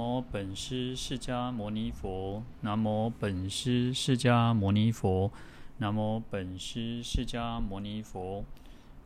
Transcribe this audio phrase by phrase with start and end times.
[0.00, 5.30] 南无本师释迦牟尼佛，南无本师释迦牟尼佛，
[5.76, 8.42] 南无本师释迦牟尼佛。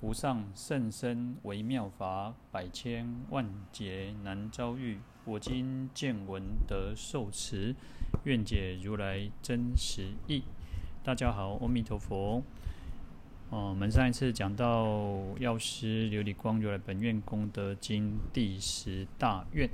[0.00, 5.00] 无上甚深微妙法，百千万劫难遭遇。
[5.24, 7.74] 我今见闻得受持，
[8.22, 10.44] 愿解如来真实义。
[11.02, 12.40] 大家好，阿弥陀佛。
[13.50, 19.68] 哦，我们上一次讲到药师琉璃光如来本愿功德经第十大愿。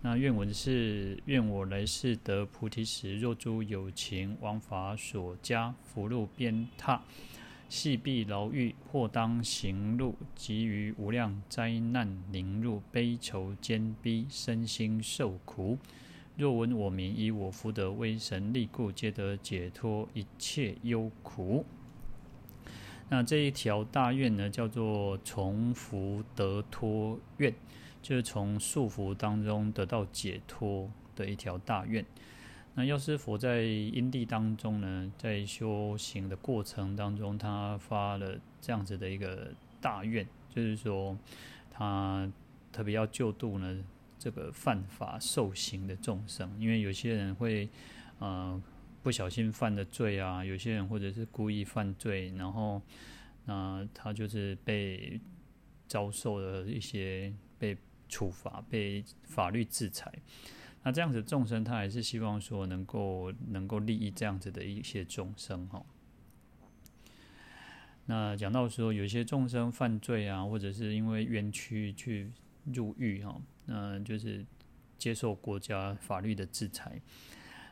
[0.00, 7.00] 那愿文是：愿我来世得菩提时，若诸有情王法所加福禄鞭挞，
[7.68, 15.76] 系闭牢狱，或当行路，及于无量灾难凌入，悲愁艰逼，身心受苦。
[16.36, 21.66] 若闻我名，以我福德威神力故，皆得解脱一切忧苦。
[23.08, 27.52] 那这一条大愿呢，叫做从福得脱愿。
[28.00, 32.04] 就是从束缚当中得到解脱的一条大愿。
[32.74, 41.18] 那药师佛在因地当中呢，在修行的过程当中，他发了这样子的一个大愿，就是说
[41.72, 42.30] 他
[42.70, 43.84] 特别要救度呢
[44.16, 47.68] 这个犯法受刑的众生，因为有些人会
[48.20, 48.62] 呃
[49.02, 52.80] 不小心犯的罪啊，有些人或者是故意犯罪，然后
[53.44, 55.20] 那、他就是被
[55.88, 57.76] 遭受了一些被。
[58.08, 60.12] 处罚被法律制裁，
[60.82, 65.84] 那这样子众生他还是希望说能够能够利益这样子的一些众生哈。
[68.06, 72.32] 那讲到说有些众生犯罪啊，或者是因为冤屈去
[72.64, 74.44] 入狱哈，那就是
[74.96, 77.00] 接受国家法律的制裁。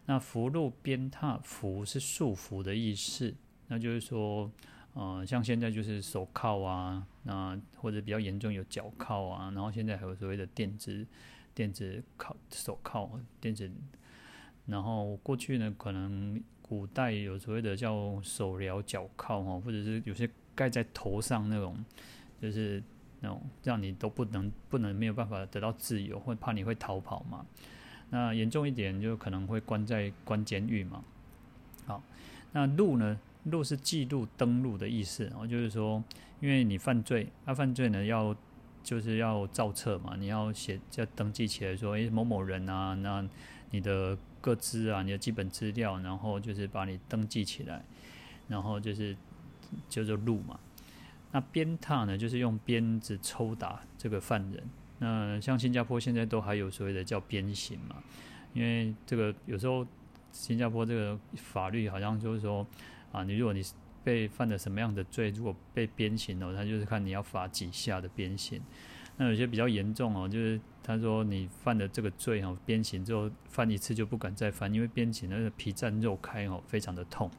[0.05, 3.35] 那福禄鞭挞，福是束缚的意思，
[3.69, 4.51] 那就是说。
[4.99, 11.07] 呃，像现在就是手铐啊，那或者比较严重有脚铐啊，然后现在还有所谓的电子
[11.55, 13.71] 电子铐手铐电子，
[14.65, 21.77] 然后过去呢，可能古代有所谓的叫手镣脚铐哈，或者是有些盖在头上那种，
[22.41, 22.83] 就是
[23.21, 27.45] 那种让你都不能不能没有办法得到自由，或怕你会逃跑嘛。
[28.09, 31.05] 那严重一点就可能会关在关监狱嘛。
[31.85, 32.03] 好，
[32.53, 33.21] 那路呢？
[33.51, 36.03] 录是记录、登录的意思，然后就是说，
[36.41, 38.35] 因为你犯罪，那、犯罪呢要
[38.83, 43.25] 就是要造册嘛，你要写要登记起来，说，诶某某人啊，那
[43.71, 47.85] 你的个资啊，你的基本资料，然后就是把你登记起来，
[48.49, 49.17] 然后就是
[49.89, 50.59] 叫做录嘛。
[51.31, 54.63] 那鞭挞呢，就是用鞭子抽打这个犯人。
[54.99, 58.03] 那像新加坡现在都还有所谓的叫鞭刑嘛，
[58.55, 59.87] 因为这个有时候
[60.33, 62.67] 新加坡这个法律好像就是说。
[63.13, 63.63] 啊，你如果你
[64.05, 68.61] 被犯了什么样的罪，如果被鞭刑哦，他就是看你要罚几下的鞭刑。
[69.17, 77.31] 那有些比较严重哦，就是他说你犯了这个罪哦，鞭刑之后犯一次就不敢再犯，因为鞭刑那个皮绽肉开哦，非常的痛。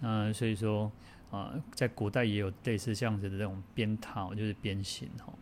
[0.00, 0.92] 那，所以说
[1.30, 5.32] 啊，在古代也有类似这样子的这种鞭挞，就是鞭刑哦。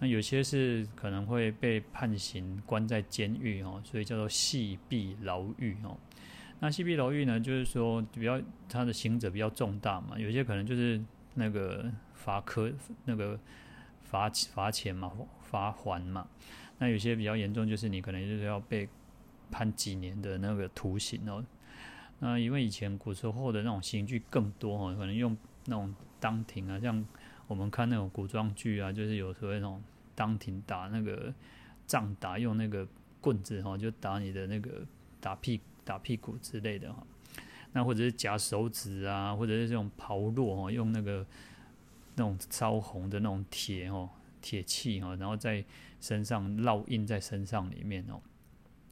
[0.00, 5.96] 那有些是可能会被判刑关在监狱哦，所以叫做系闭牢狱哦。
[6.62, 11.02] 那西壁牢狱呢，就是说比较他的刑责比较重大嘛，有些可能就是
[11.34, 12.70] 那个罚科
[13.06, 13.38] 那个
[14.04, 15.10] 罚罚钱嘛，
[15.40, 16.28] 罚还嘛。
[16.78, 18.86] 那有些比较严重，就是你可能就是要被
[19.50, 21.42] 判几年的那个徒刑哦。
[22.18, 25.34] 那因为以前古时候的那种刑具更多哦，可能用
[25.64, 27.02] 那种当庭啊，像
[27.46, 29.82] 我们看那种古装剧啊，就是有时候那种
[30.14, 31.32] 当庭打那个
[31.86, 32.86] 仗打，用那个
[33.18, 34.86] 棍子哈，就打你的那个
[35.22, 35.64] 打屁股。
[35.90, 37.04] 打屁股之类的哈，
[37.72, 41.26] 那或者是夹手指啊，或者是这种刨落哈，用那个
[42.14, 44.08] 那种烧红的那种铁哦，
[44.40, 45.64] 铁器哈，然后在
[46.00, 48.20] 身上烙印在身上里面哦，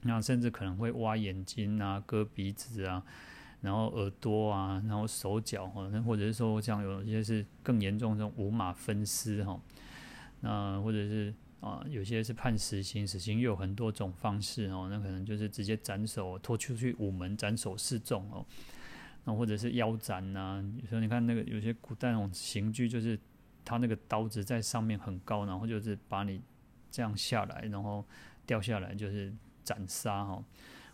[0.03, 3.01] 那甚至可能会挖眼睛啊、割鼻子啊，
[3.61, 9.61] 然后耳朵啊，然后手脚哈，那或者是说像有一些是更严重这种五马分尸哈，
[10.41, 11.33] 那或者是。
[11.61, 14.87] 啊，有些是判死刑，死刑又有很多种方式哦。
[14.89, 18.47] 那可能就是直接斩首，拖出去午门斩首示众哦。
[19.25, 23.19] 那或者是腰斩呐、有时候你看那个有些古代那种刑具，就是
[23.65, 26.41] 他那个刀子在上面很高，然后就是把你
[26.93, 28.05] 这样下来，然后
[28.47, 29.35] 掉下来就是
[29.65, 30.45] 斩杀哦。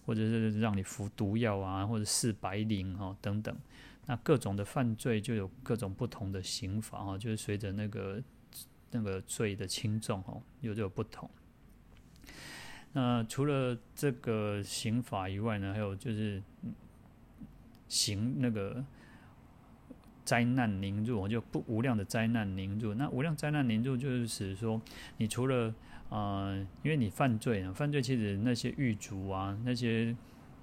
[0.07, 3.55] 或者是让你服毒药啊，或者是赐白绫哦等等。
[4.07, 8.23] 那各种的犯罪就有各种不同的刑法哦，就是随着那个。
[8.95, 11.29] 那个罪的轻重哦，有这个不同。
[12.93, 16.41] 那除了这个刑法以外呢，还有就是
[17.89, 18.85] 刑那个
[20.25, 22.95] 灾难凌辱，就不无量的灾难凌辱。
[22.95, 24.81] 那无量灾难凌辱就是指说，
[25.17, 25.75] 你除了
[26.09, 30.15] 啊、呃，因为你犯罪啊，犯罪其实那些狱卒啊，那些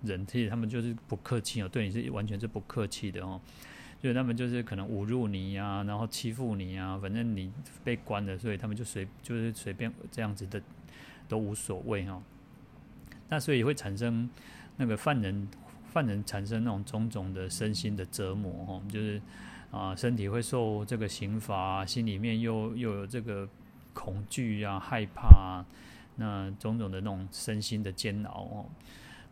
[0.04, 3.42] 人其实他们就是不客气哦，对你是完全是不客气的哦，
[4.02, 7.52] 所以他们就是可能侮辱你啊，然后欺负你啊，反正你
[7.84, 10.60] 被关了，所以他们就随就是随便这样子的
[11.28, 12.20] 都无所谓哈。
[13.30, 14.28] 那所以会产生
[14.78, 15.48] 那个犯人
[15.86, 19.22] 犯人产生那种种种的身心的折磨哈，就是
[19.70, 23.48] 啊身体会受这个刑罚，心里面又又有这个
[23.94, 25.66] 恐惧啊害怕啊，
[26.16, 28.66] 那种种的那种身心的煎熬哦。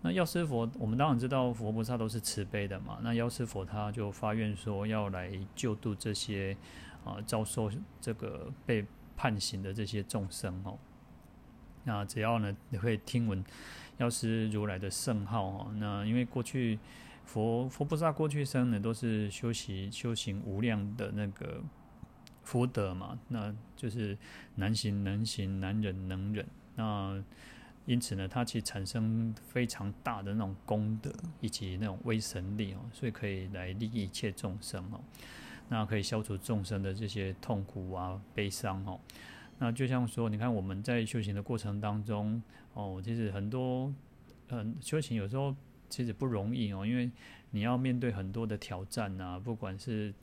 [0.02, 3.00] 那药师佛，我们当然知道佛菩萨都是慈悲的嘛。
[3.02, 6.56] 那药师佛他就发愿说要来救度这些
[7.04, 7.70] 啊遭受
[8.00, 8.86] 这个被
[9.18, 10.78] 判刑的这些众生哦。
[11.84, 13.44] 那只要呢你会听闻
[13.98, 16.80] 药师如来的圣号哦，那因为过去
[17.26, 21.62] 佛佛菩萨过去生呢都是修习修行无量的那个
[22.44, 24.18] 福德嘛，那就是
[24.56, 27.22] 难行能行，难忍能忍那。
[27.90, 35.02] 因此呢，它其实产生非常大的那种功德以及那种威神力哦，所以可以来利益一切众生哦，
[35.70, 39.00] 那可以消除众生的这些痛苦啊、悲伤哦。
[39.58, 42.40] 那就像说，你看我们在修行的过程当中
[42.76, 43.92] 哦，其实很多
[44.50, 45.56] 嗯，修行有时候
[45.90, 47.10] 其实不容易哦，因为
[47.50, 50.14] 你要面对很多的挑战啊，不管是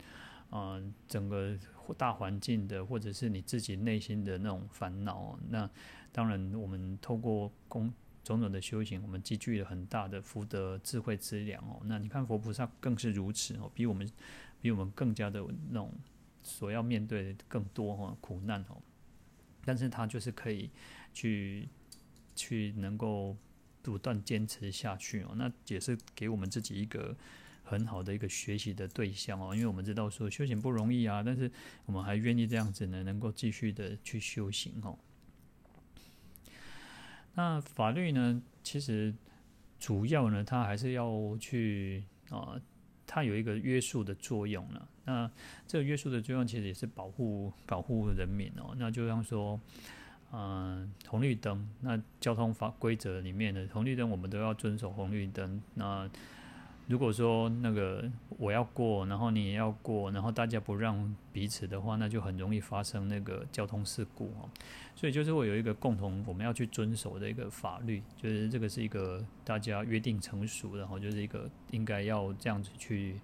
[0.51, 1.53] 嗯整个
[1.97, 5.69] 大环境的，或者是你自己内心的那种烦恼，那。
[6.17, 7.93] 当然，我们透过种
[8.23, 11.79] 种的修行，我们积聚了很大的福德、智慧之粮哦。
[11.85, 14.11] 那你看佛菩萨更是如此哦，比我们
[14.59, 15.93] 比我们更加的那种
[16.41, 18.81] 所要面对的更多哦苦难哦。
[19.63, 20.71] 但是他就是可以
[21.13, 21.69] 去
[22.35, 23.37] 去能够
[23.83, 25.35] 不断坚持下去哦。
[25.35, 27.15] 那也是给我们自己一个
[27.63, 29.53] 很好的一个学习的对象哦。
[29.53, 31.51] 因为我们知道说修行不容易啊，但是
[31.85, 34.97] 我们还愿意这样子呢，能够继续的去修行哦。
[37.37, 38.41] 那法律呢？
[38.63, 39.13] 其实
[39.79, 42.59] 主要呢，它还是要去啊、
[43.05, 44.89] 它有一个约束的作用了。
[45.05, 45.29] 那
[45.67, 48.73] 这个约束的作用，其实也是保护保护人民哦。
[48.77, 49.59] 那就像说，
[50.33, 55.61] 嗯、红绿灯，那交通法规则里面的红绿灯，我们都要遵守红绿灯。
[55.75, 56.09] 那
[56.87, 64.49] 如果说那个我要过，然后你也要过，然后大家不让彼此的话，那就很容易发生那个交通事故哦。
[64.95, 73.15] 所以就是会有一个共同我们要去遵守的一个法律，就是这个是一个大家约定成熟，然后就是一个应该要这样子去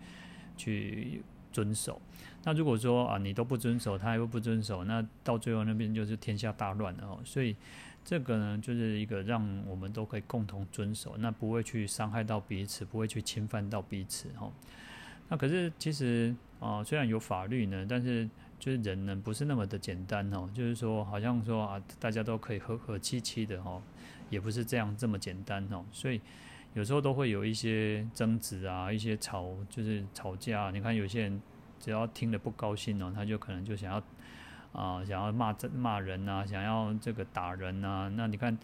[0.57, 2.01] 去遵守。
[2.43, 7.19] 那如果说啊你都不遵守，他又不遵守，那到最后那边就是天下大乱了哦。
[7.23, 7.55] 所以。
[8.05, 14.51] 这个呢，就是一个让我们都可以共同遵守，那不会去伤害到彼此，不会去侵犯到彼此哈。
[15.29, 18.29] 那可是其实啊、虽然有法律呢，但是
[18.59, 20.49] 就是人呢不是那么的简单哦。
[20.53, 23.81] 就是说，好像说啊，大家都可以和和气气的哈，
[24.29, 25.85] 也不是这样这么简单哦。
[25.93, 26.19] 所以
[26.73, 30.71] 有时候都会有一些争执啊，一些吵，就是吵架。
[30.71, 31.41] 你看有些人
[31.79, 34.01] 只要听了不高兴哦，他就可能就想要。
[34.73, 38.57] 啊，想要骂这骂人呐，想要这个打人呐，那你看，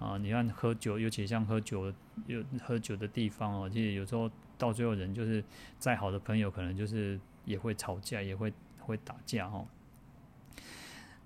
[0.00, 1.94] 啊，你看喝酒，尤其像喝酒
[2.26, 5.44] 有喝酒的地方哦，其实有时候到最后人就是
[5.78, 9.64] 再好的朋友，可能就是也会吵架，也会会打架哦。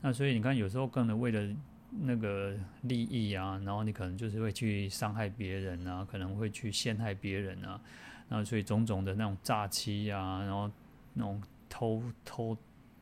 [0.02, 1.56] 那所以你看，有时候可能为了
[1.90, 7.80] 那个利益啊，然后你可能就是会去伤害别人啊，可能会去陷害别人啊，
[8.28, 10.70] 然后所以种种的那种诈欺啊，然后
[11.14, 12.56] 那种偷偷。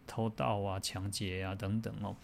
[0.06, 2.14] 偷盗啊、抢劫啊等等哦，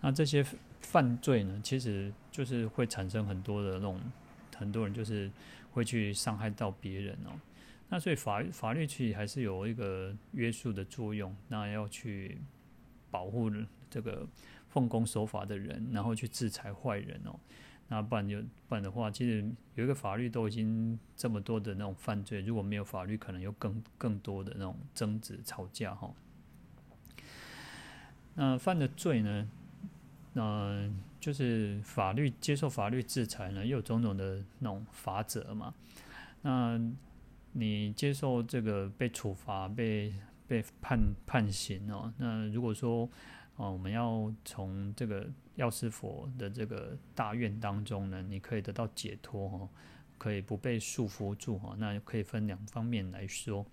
[0.00, 0.42] 那这些
[0.80, 4.00] 犯罪呢，其实就是会产生很多的那种，
[4.56, 5.30] 很多人就是
[5.70, 7.38] 会去伤害到别人哦。
[7.90, 12.38] 那所以法法律其实还是有一个约束的作用，那要去
[13.10, 13.52] 保护
[13.90, 14.26] 这个
[14.78, 17.34] 奉公守法的人，然后去制裁坏人哦。
[17.88, 19.44] 那不然就不然的话，其实
[19.74, 26.14] 有一个法律都已经这么多的那种犯罪，如果没有法律，可能有更更多的那种争执、吵架哈。
[28.34, 29.50] 那犯的罪呢？
[30.34, 35.74] 呃，就是法律接受法律制裁呢，又有种种的那种法则嘛。
[36.42, 36.80] 那
[37.52, 40.14] 你接受这个被处罚、被
[40.46, 42.12] 被判判刑哦。
[42.18, 43.08] 那如果说
[43.58, 49.68] 哦，我们要从这个药师佛的这个大愿当中呢，你可以得到解脱哦，
[50.16, 51.74] 可以不被束缚住哈。
[51.78, 53.66] 那可以分两方面来说。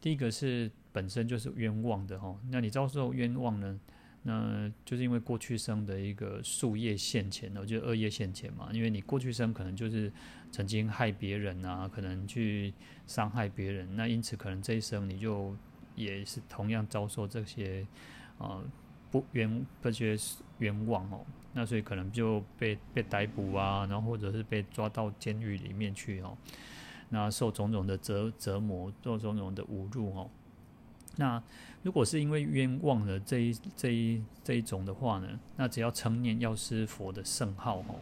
[0.00, 3.80] 第一个是本身就是冤枉的哈，那你遭受冤枉呢，
[4.24, 10.12] 那就是因为过去生的一个宿业现前，我觉得恶业现前嘛，因为你过去生可能就是
[10.50, 12.74] 曾经害别人啊，可能去
[13.06, 15.56] 伤害别人，那因此可能这一生你就
[15.94, 17.86] 也是同样遭受这些
[18.38, 18.60] 啊
[19.14, 20.16] 不冤这些
[20.58, 21.20] 冤枉哦。
[21.52, 26.36] 那所以可能就被被逮捕啊，然后或者是被抓到监狱里面去哦，
[27.10, 30.28] 那受种种的折折磨，受种种的侮辱哦。
[31.16, 31.40] 那
[31.84, 37.94] 如果是因为冤枉的这一这一这一种的话呢，那只要称念药师佛的圣号哦，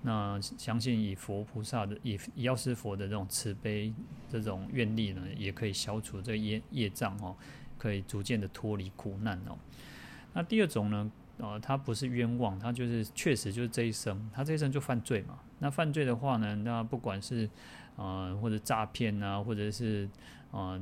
[0.00, 3.92] 那相信以佛菩萨的以药师佛的这种慈悲
[4.30, 7.36] 这种愿力呢，也可以消除这业业障哦，
[7.76, 9.58] 可以逐渐的脱离苦难哦。
[10.34, 15.38] 那第二种呢，呃，他不是冤枉，他就是确实就是这一生，他这一生就犯罪嘛。
[15.60, 17.48] 那犯罪的话呢，那不管是
[17.96, 20.06] 呃或者诈骗啊，或者是
[20.50, 20.78] 呃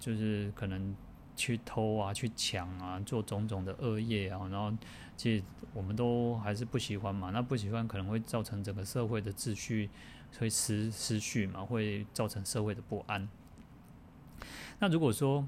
[0.00, 0.96] 就是可能。
[1.38, 4.76] 去偷啊，去抢啊，做种种的恶业啊，然后
[5.16, 7.30] 其实我们都还是不喜欢嘛。
[7.30, 9.88] 那不喜欢可能会造成整个社会的秩序
[10.36, 13.28] 会失失序嘛，会造成社会的不安。
[14.80, 15.46] 那如果说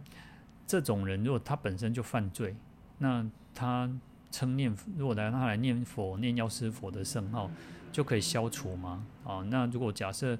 [0.64, 2.54] 这种人如果他本身就犯罪，
[3.00, 3.90] 那他
[4.30, 7.50] 称念如果来他来念佛念药师佛的圣号
[7.92, 9.04] 就可以消除吗？
[9.24, 10.38] 啊，那如果假设。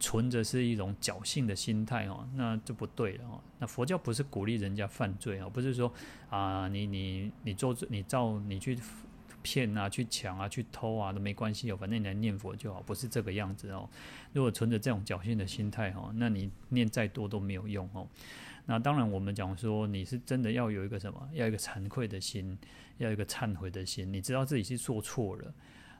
[0.00, 3.40] 存着是一种侥幸的心态哦，那就不对了哦。
[3.58, 5.92] 那佛教不是鼓励人家犯罪哦，不是说
[6.30, 8.78] 啊，你你你做你照你去
[9.42, 13.88] 骗啊，去抢啊，去偷啊都没关系哦，反正你来念佛就好，不是这个样子哦。
[14.32, 18.06] 如果存着这种侥幸的心态哦，那你念再多都没有用哦。
[18.66, 22.58] 那当然，我们讲说你是真的要有一个什么，要一个惭愧的心，
[22.98, 24.12] 要一个忏悔的心。
[24.12, 25.54] 你知道自己是做错了，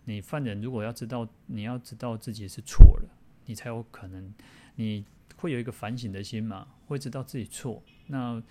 [0.05, 3.09] 你犯人如果要知道，你要知道自己是错了。
[3.47, 4.35] 你才有可能，
[4.75, 5.03] 你
[5.37, 7.83] 会有一个反省的心嘛，会知道自己错。
[8.09, 8.43] 那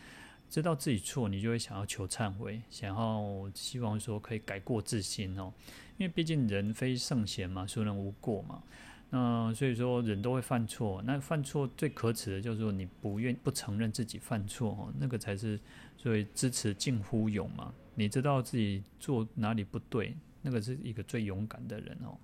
[0.49, 5.53] 知道自己错，你就会想要求忏悔，想要希望说可以改过自新哦。
[5.97, 8.63] 因为毕竟人非圣贤嘛，孰能无过嘛。
[9.09, 11.01] 那所以说人都会犯错。
[11.05, 15.59] 那犯错最可耻的就是说你不愿不承认自己犯错哦，那个才是
[15.97, 17.73] 所谓知耻近乎勇嘛。
[17.95, 22.17] 你知道自己做哪里不对，那个是一个最勇敢的人哦。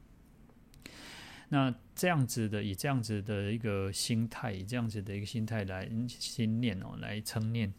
[1.50, 7.72] 那这样子的，以这样子的一个心态，以这样子的一个心态来心念哦，来称念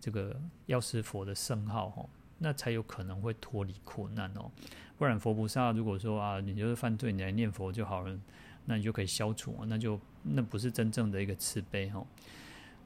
[0.00, 4.50] 这个药师佛的圣号哦，那才有可能会脱离苦难哦。
[4.96, 8.18] 不然佛菩萨如果说啊，你就是犯罪，你来念佛就好了，
[8.64, 12.06] 那你就可以消除，那就那不是真正的一个慈悲哦。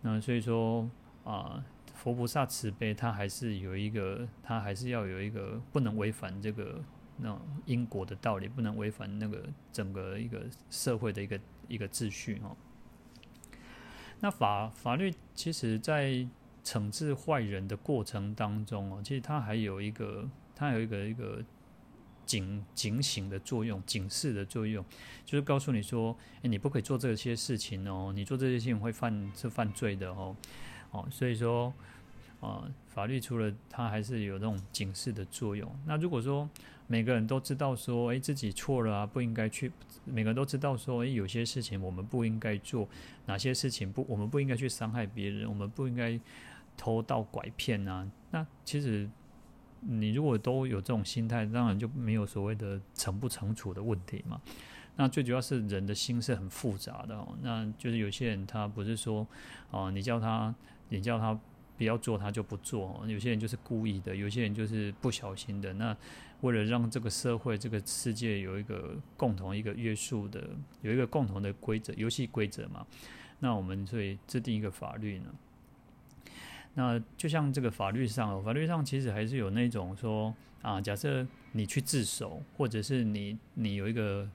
[0.02, 0.88] 那所以说
[1.24, 1.64] 啊，
[1.94, 6.82] 佛菩萨慈悲，他还是有一个，他还是要有一个不能违反这个。
[7.18, 12.56] 那因果的道理不能违反那个整个一个社会的一个一个秩序哦。
[14.18, 16.26] 那法法律其实在
[16.64, 21.42] 惩治坏人的过程当中哦，其实它还有一个它有一个一个
[22.24, 24.84] 警警醒的作用、警示的作用，
[25.24, 30.34] 就是告诉你说，诶，你不可以做这些事情哦，你做这些事情会犯是犯罪的哦。
[30.92, 31.72] 哦，所以说
[32.40, 35.70] 啊，法律除了它还是有那种警示的作用。
[35.86, 36.48] 那如果说
[36.86, 39.72] 每个人都知道说，诶，自己错了啊，不应该去。
[40.04, 42.88] 每个人都知道说，诶，有些事情我们不应该做，
[43.26, 46.18] 哪些事情不，我们不应该去伤害别人，我们不应该
[46.76, 48.10] 偷盗拐骗啊。
[48.30, 49.08] 那其实
[49.80, 54.40] 你如果都有这种心态，当然就没有所谓的惩不惩处的问题嘛。
[54.96, 57.36] 那最主要是人的心是很复杂的哦。
[57.42, 59.26] 那就是有些人他不是说，
[59.70, 60.54] 哦，你叫他，
[60.90, 61.38] 你叫他
[61.78, 63.02] 不要做，他就不做。
[63.06, 65.72] 有些人就是故意的，有些人就是不小心的。
[65.72, 65.96] 那
[66.42, 70.50] 为了让这个社会、这个世界有一个共同一个约束的，
[70.82, 72.86] 有一个共同的规则、游戏规则嘛，
[73.40, 75.26] 那我们所以制定一个法律呢。
[76.74, 84.28] 那就像这个法律上，法律上其实还是有那种说啊，假设你去自首，或者是你你有一个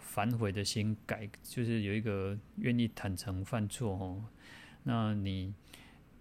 [0.00, 4.24] 反悔的心改，就是有一个愿意坦诚犯错哦，
[4.84, 5.54] 那你。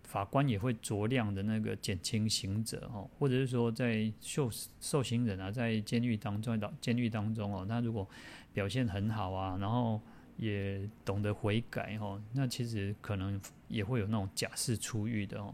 [0.07, 8.07] 法官也会酌量的那个减轻刑责哦，或者是说在受受刑人啊，在监狱当中，到监狱当中哦，他如果
[8.53, 9.99] 表现很好啊，然后
[10.37, 15.53] 也懂得悔改哦，那其实可能也会有那种假释出狱的哦。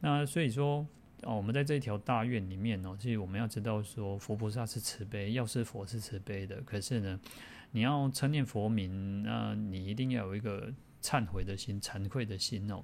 [0.00, 0.86] 那所以说
[1.22, 6.60] 哦，我们在这一条大愿里面哦，其实我们要知道说，佛菩萨是慈悲，药师佛是慈悲的。
[6.62, 7.20] 可是呢，
[7.72, 10.72] 你要称念佛名，那你一定要有一个
[11.02, 12.82] 忏悔的心、惭愧的心哦。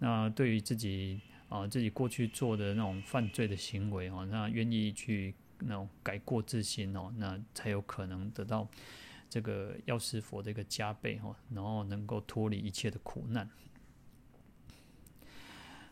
[0.00, 8.68] 那对于自己啊，自己过去做的那种犯罪的行为哦，那愿意去那种改过自新哦，那才有可能得到
[9.30, 13.48] 这个药师佛的一个加倍哦，然后能够脱离一切的苦难。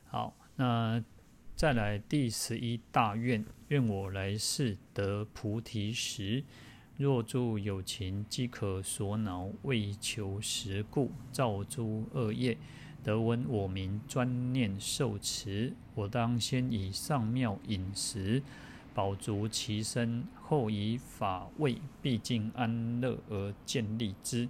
[0.09, 1.03] 好，那
[1.57, 6.45] 再来第十一大愿，愿我来世得菩提时，
[6.97, 12.57] 若诸有情饥渴所恼，为求食故，造诸恶业。
[13.03, 18.43] 得闻我名，专念受持，我当先以上妙饮食，
[18.95, 24.49] 饱足其身，后以法味毕竟安乐而建立之。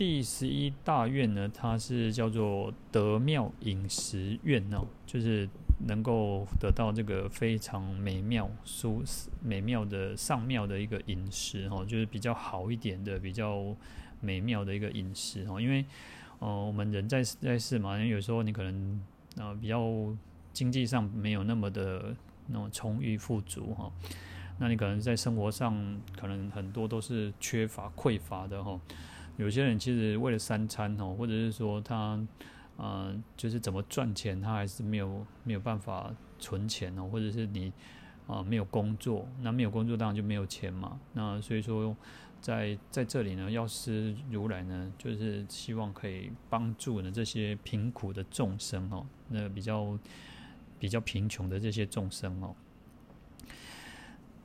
[0.00, 5.46] 第十一大愿呢，它是叫做得妙饮食愿哦，就是
[5.86, 13.76] 能够得到这个非常美妙、舒适美妙的上妙的一个饮食哦，就是比较好一点的、比较
[14.22, 15.60] 美妙的一个饮食哦。
[15.60, 15.84] 因为
[16.38, 19.04] 哦，我们人在在世嘛，有时候你可能
[19.36, 19.86] 啊比较
[20.54, 22.16] 经济上没有那么的
[22.46, 23.92] 那种充裕富足哈，
[24.56, 28.80] 那你可能在生活上可能很多都是缺乏匮乏的哈。
[29.40, 32.20] 有些人其实为了三餐哦，或者是说他，
[32.76, 37.72] 呃，就是怎么赚钱，他还是没有没有办法存钱哦，或者是你
[38.26, 41.00] 啊、呃、没有工作，那没有工作当然就没有钱嘛。
[41.14, 41.96] 那所以说
[42.42, 49.98] 在在这里呢，药师如来呢，就是希望可以帮助呢这些贫苦的众生哦，那比较
[50.78, 52.54] 比较贫穷的这些众生哦，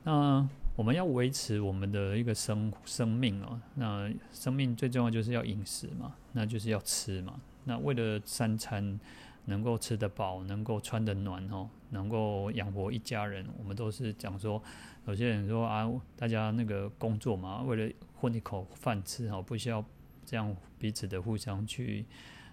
[0.04, 0.48] 那。
[0.76, 7.40] 我们要维持我们的一个生生命哦，那生命最重要就是要饮食嘛，那就是要吃嘛。
[7.64, 9.00] 那为了三餐
[9.46, 14.62] 能够吃得饱，能够穿得暖哦，能够养活一家人，我们都是讲说，
[15.06, 19.82] 有些人说啊，大家那个工作嘛，为了混一口饭吃哦，不需要
[20.26, 22.04] 这样彼此的互相去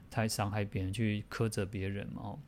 [0.09, 2.39] 太伤害别人，去苛责别人嘛哦。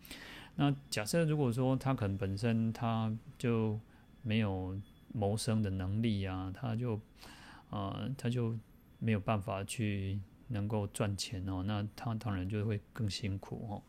[0.55, 3.77] 那假设如果说他可能本身他就
[4.21, 4.79] 没有。
[5.15, 6.99] 谋生的能力啊，他就，
[7.69, 8.57] 呃，他就
[8.99, 10.19] 没有办法去
[10.49, 13.81] 能够赚钱哦，那他当然就会更辛苦哦。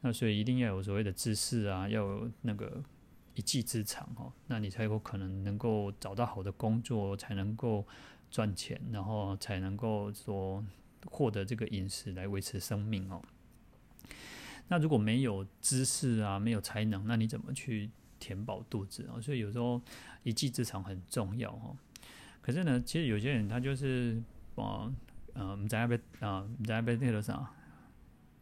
[0.00, 2.82] 那所以一定要有所谓的知识啊，要有那个
[3.34, 7.84] 一技之长哦，那你才有可能能够找到好的工作，才能够
[8.30, 10.64] 赚钱，然后才能够说
[11.06, 13.20] 获得这个饮食来维持生命哦。
[14.68, 17.90] 那如果没有知识啊，没有才能，那你怎么去
[18.24, 19.20] 填饱肚子啊？
[19.20, 19.80] 所以有时候。
[20.26, 21.76] 一技之长很重要哈，
[22.40, 24.16] 可是呢，其实有些人他就是
[24.54, 24.90] 啊，
[25.34, 27.46] 呃，我们在那边啊，我们在那边那个啥，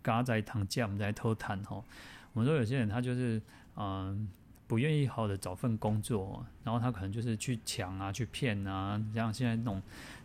[0.00, 1.82] 嘎在躺架，我们在偷谈哈。
[2.32, 3.42] 我们说有些人他就是
[3.74, 4.28] 嗯、
[4.68, 9.82] 不愿意好好的找份工作，然后他可能就是去抢啊，去骗啊，像现在那种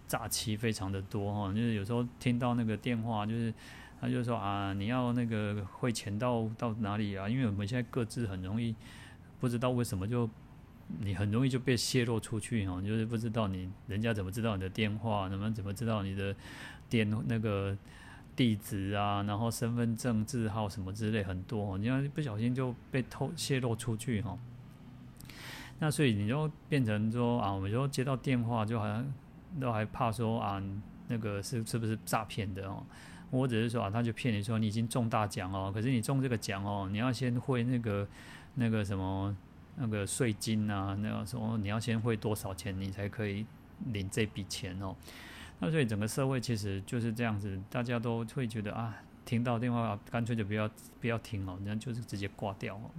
[0.08, 1.51] 诈欺非常的多哈。
[1.51, 3.51] 就是有时候听到那个电话，就是
[3.99, 7.27] 他就说啊，你要那个汇钱到到哪里啊？
[7.27, 8.75] 因为我们现在各自很容易
[9.39, 10.30] 不知道为什么就。
[11.02, 16.34] 你很容易就被泄露出去哈，就是不知道你人家怎么知道你的电话，那么怎么知道你的
[16.88, 17.78] 电那个
[18.38, 24.39] 地址啊，然后身份证字号什么之类很多，你要不小心就被偷泄露出去哈。
[25.80, 29.06] 那所以你就变成说啊，我们就接到电话就好像
[29.60, 30.63] 都还怕说啊，
[31.10, 32.82] 那个是是不是诈骗的哦，
[33.30, 38.08] 或者是说啊，他就骗你说你已经中大奖哦，可是你中这个奖哦，你要先汇那个
[38.57, 39.33] 那个什么。
[39.79, 43.45] 那个税金啊，那个什么你要先汇多少钱，你才可以
[43.91, 44.95] 领这笔钱哦。
[45.59, 50.67] 那所以整个社会其实就是这样子，大家都会觉得啊，听到电话干脆就不要
[50.99, 52.89] 不要听哦，那就是直接挂掉哦。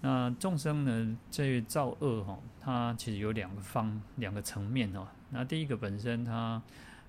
[0.00, 5.06] 那众生呢，这造恶哈，它其实有两个方两个层面哦。
[5.28, 6.62] 那第一个本身它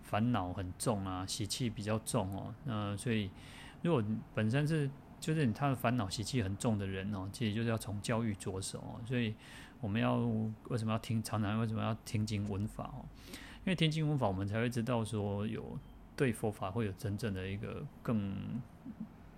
[0.03, 2.53] 烦恼很重啊，习气比较重哦。
[2.65, 3.31] 那所以
[3.81, 4.03] 如果
[4.35, 4.89] 本身是
[5.21, 8.99] 就是他的烦恼习气很重的人哦，其实就是要从教育着手哦。
[9.05, 9.34] 所以
[9.79, 10.17] 我们要
[10.69, 13.05] 为什么要听常常为什么要听经闻法哦？
[13.63, 15.77] 因为听经闻法，我们才会知道说有
[16.17, 18.36] 对佛法会有真正的一个更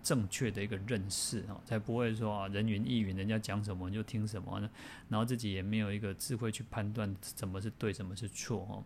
[0.02, 4.70] 正确的一个认识哦，才不会说啊人云亦云，人家讲什么你就听什么呢？
[5.10, 8.84] 然后自己也没有一个智慧去判断什么是对，什么是错哦。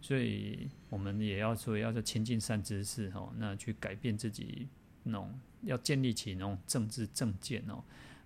[0.00, 4.68] 所以我们也要说，要做亲近善知识哦，那去改变自己
[5.02, 5.36] 那种。
[5.62, 7.82] 要建立起那种政治正见哦，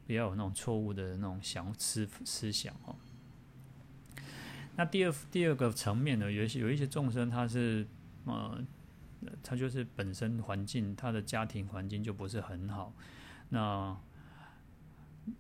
[0.07, 2.95] 不要有那种错误的那种想思思想哦。
[4.77, 7.87] 那第二第二个层面呢，有些有一些众生，他是
[8.25, 8.59] 呃，
[9.43, 12.93] 他就是本身环境，他的家庭环境就不是很好。
[13.49, 13.97] 那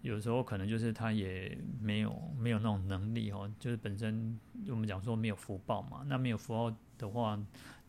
[0.00, 6.05] 有时候可能就是他也没有没有那种能力哦，就是本身我们讲说没有福报嘛。
[6.07, 7.38] 那没有福报的话。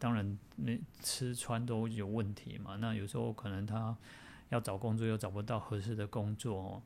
[0.04, 2.76] 当然，那吃穿都有问题嘛。
[2.76, 3.96] 那有时候可能他
[4.50, 6.84] 要找工作又找不到合适的工作哦，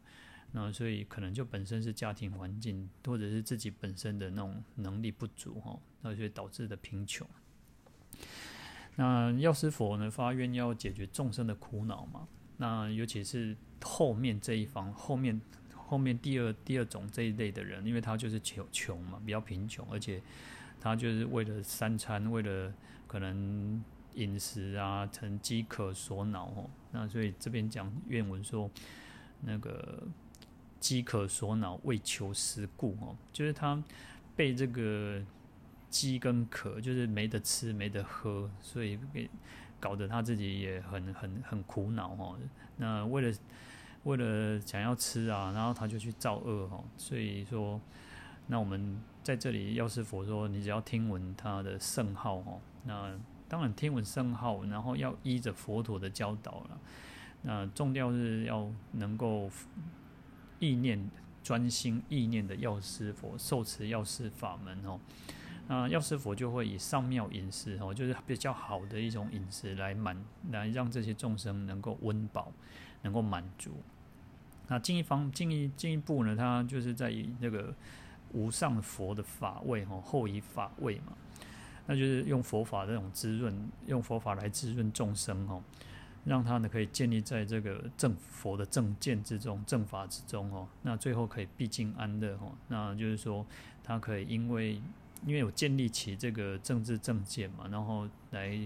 [0.51, 7.27] 那所以可能就本身是家庭环境或者是自己本身的那种能力不足哈，那所以导致的贫穷。
[8.97, 12.27] 那药师佛呢，发愿要解决众生的苦恼嘛。
[12.57, 15.41] 那尤其是后面这一方，后面
[15.73, 20.21] 后面第二第二种这一类的人，因为他就是穷穷嘛，比较贫穷，而且
[20.79, 22.71] 他就是为了三餐，为了
[23.07, 26.69] 可能饮食啊，成饥渴所恼哦。
[26.91, 28.69] 那所以这边讲愿文说，
[29.41, 30.03] 那个
[30.79, 33.81] 饥渴所恼，为求食故哦，就是他
[34.35, 35.21] 被这个
[35.89, 39.29] 饥跟渴，就是没得吃没得喝，所以给
[39.79, 42.37] 搞得他自己也很很很苦恼哦。
[42.77, 43.37] 那为了
[44.03, 46.83] 为了想要吃啊，然后他就去造恶哦。
[46.97, 47.79] 所以说，
[48.47, 53.11] 那我们在这里，药师佛说，你只要听闻他的圣号哦，那
[53.47, 56.79] 当然听闻圣号，然后要依着佛陀的教导了。
[57.43, 59.49] 那重要是要能够
[60.59, 61.09] 意念
[61.43, 64.99] 专心意念的药师佛受持药师法门哦，
[65.67, 70.17] 那药师佛就会以上妙饮食哦，就是比较好的一种饮食来满
[70.51, 72.51] 来让这些众生能够温饱，
[73.03, 73.71] 能够满足。
[74.67, 77.73] 那进一方进一进一步呢，他就是在以那个
[78.33, 81.13] 无上佛的法位哦，后以法位嘛，
[81.87, 85.63] 那就是用佛法这种滋润，用佛法来滋润众生哦。
[86.25, 92.51] 让他呢可以建立在这个正佛的正见之中、正法之中哦，那最后可以毕竟安乐哦。
[92.67, 93.47] 那就是说，
[93.81, 94.73] 他可以因为
[95.25, 98.59] 因为有建立起这个政治正见嘛，然后来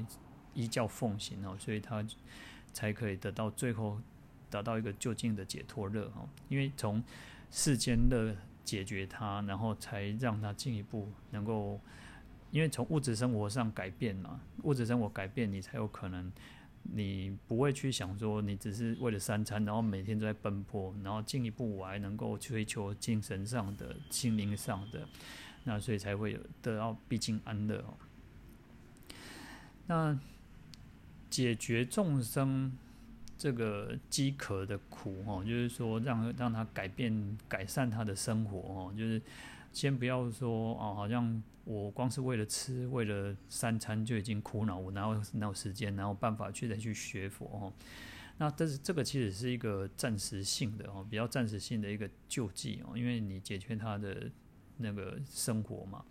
[0.56, 2.04] 依教奉行哦，所以他
[2.74, 4.02] 才可以得到最后
[4.50, 6.28] 达到一个究竟的解脱乐哦。
[6.50, 7.04] 因为从
[7.52, 11.80] 世间乐解决他，然后才让他进一步能够，
[12.52, 16.32] 因为从物质生活上改变嘛，物质生活改变，你才有可能。
[16.84, 25.08] 你不会去想说，你只是为了三餐，然后每天都在奔波，然后进一步我还能够追求精神上的、心灵上的，
[25.64, 27.84] 那所以才会得到毕竟安乐。
[29.86, 30.20] 那
[31.30, 32.76] 解决众生
[33.38, 39.22] 这个饥渴的苦哦，就是说让让他改变、改善他的生活哦，就是。
[39.72, 47.74] 先不要说哦，好像我光是为了吃，为了三餐就已经苦恼，我哪有哪有时间，哪有办法去再去学佛哦？
[48.38, 54.30] 那但是这个其实是一个暂时性的哦，比较暂时性的一个救济哦，因为你解决他的
[54.78, 56.04] 那个生活嘛，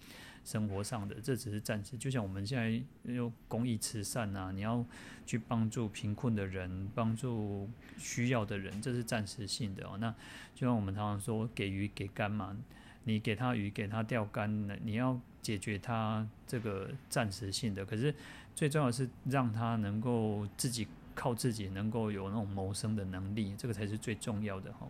[0.44, 1.98] 生活上的这只是暂时。
[1.98, 4.84] 就像我们现在用公益慈善啊，你要
[5.26, 7.68] 去帮助贫困的人，帮助
[7.98, 9.98] 需要的人，这是暂时性的哦。
[9.98, 10.14] 那
[10.54, 12.56] 就像我们常常说，给鱼给干嘛。
[13.04, 17.84] 你给他鱼，给他钓竿，你要解决他这个暂时性的。
[17.84, 18.14] 可是
[18.54, 24.86] 最重要的是让他能够自己靠自己，能够有那种谋生的能力，这个才是最重要的哈。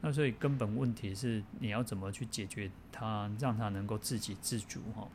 [0.00, 5.06] 那所以根本问题是你要怎么去解决他，让他能够自给自足哈。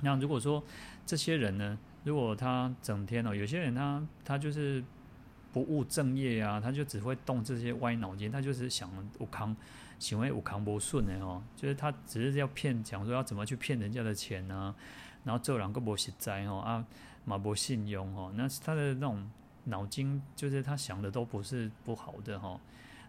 [0.00, 0.62] 那如果说
[1.04, 4.82] 这些人呢，如果他整天哦，有些人他他就是
[5.52, 9.54] 不务正业啊，他就只会动这些歪脑筋，他就是想我扛。
[9.98, 14.74] 行为有扛不顺的哦，就是他只是要骗，讲说要怎么去骗人家的钱啊，
[15.24, 16.84] 然后做两个不实在哦啊，
[17.24, 19.30] 嘛不信用哦，那他的那种
[19.64, 22.60] 脑筋就是他想的都不是不好的哈，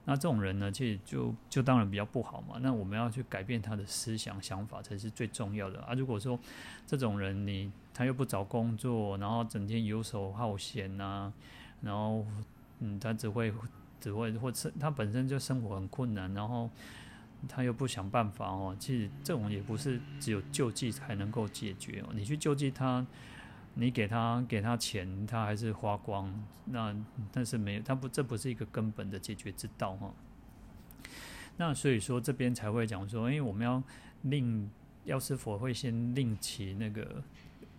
[0.05, 2.57] 那这种人呢，其实就就当然比较不好嘛。
[2.61, 5.93] 那我们要去改变他的思想想法才是最重要的啊。
[5.93, 6.39] 如果说
[6.85, 11.31] 这种人你他又不找工作，然后整天游手好闲呐、
[11.81, 12.25] 然后
[12.79, 13.53] 嗯，他只会。
[13.99, 16.69] 只会或者他本身就生活很困难，然后
[17.47, 18.75] 他又不想办法哦。
[18.79, 22.09] 其实这种也不是只有救济才能够解决哦。
[22.13, 23.05] 你去救济他，
[23.75, 26.33] 你给他给他钱，他还是花光。
[26.65, 26.95] 那
[27.31, 30.11] 但是没有，他不，这不是一个根本的解决之道哈。
[31.57, 33.81] 那所以说这边才会讲说，因为我们要
[34.23, 34.69] 令
[35.05, 37.23] 药师佛会先令其那个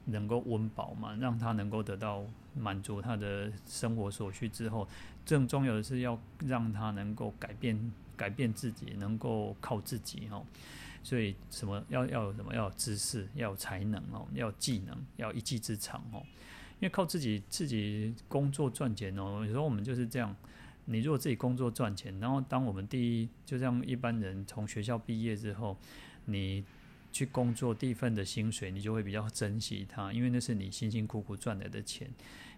[0.07, 2.25] 能够温饱嘛，让他能够得到
[2.59, 4.89] 满足他的生活所需之后。
[5.27, 10.43] 更重要的是要让他能够改变，改变自己，能够靠自己哦。
[11.03, 16.25] 所以什么要要有什么要有知识，要有才能哦，要有技能，要一技之长哦。
[16.81, 20.35] 因为靠自己自己工作赚钱哦，有时候我们就是这样。
[20.87, 25.77] 你如果自己工作赚钱，然后当我们第一，就像一般人从学校毕业之后，
[26.25, 26.65] 你
[27.13, 32.09] 去工作第一份的薪水，你就会比较珍惜它，因为那是你辛辛苦苦赚来的钱。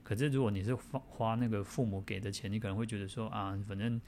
[0.02, 4.00] 可是，如果你是花那个父母给的钱，你可能会觉得说啊，反正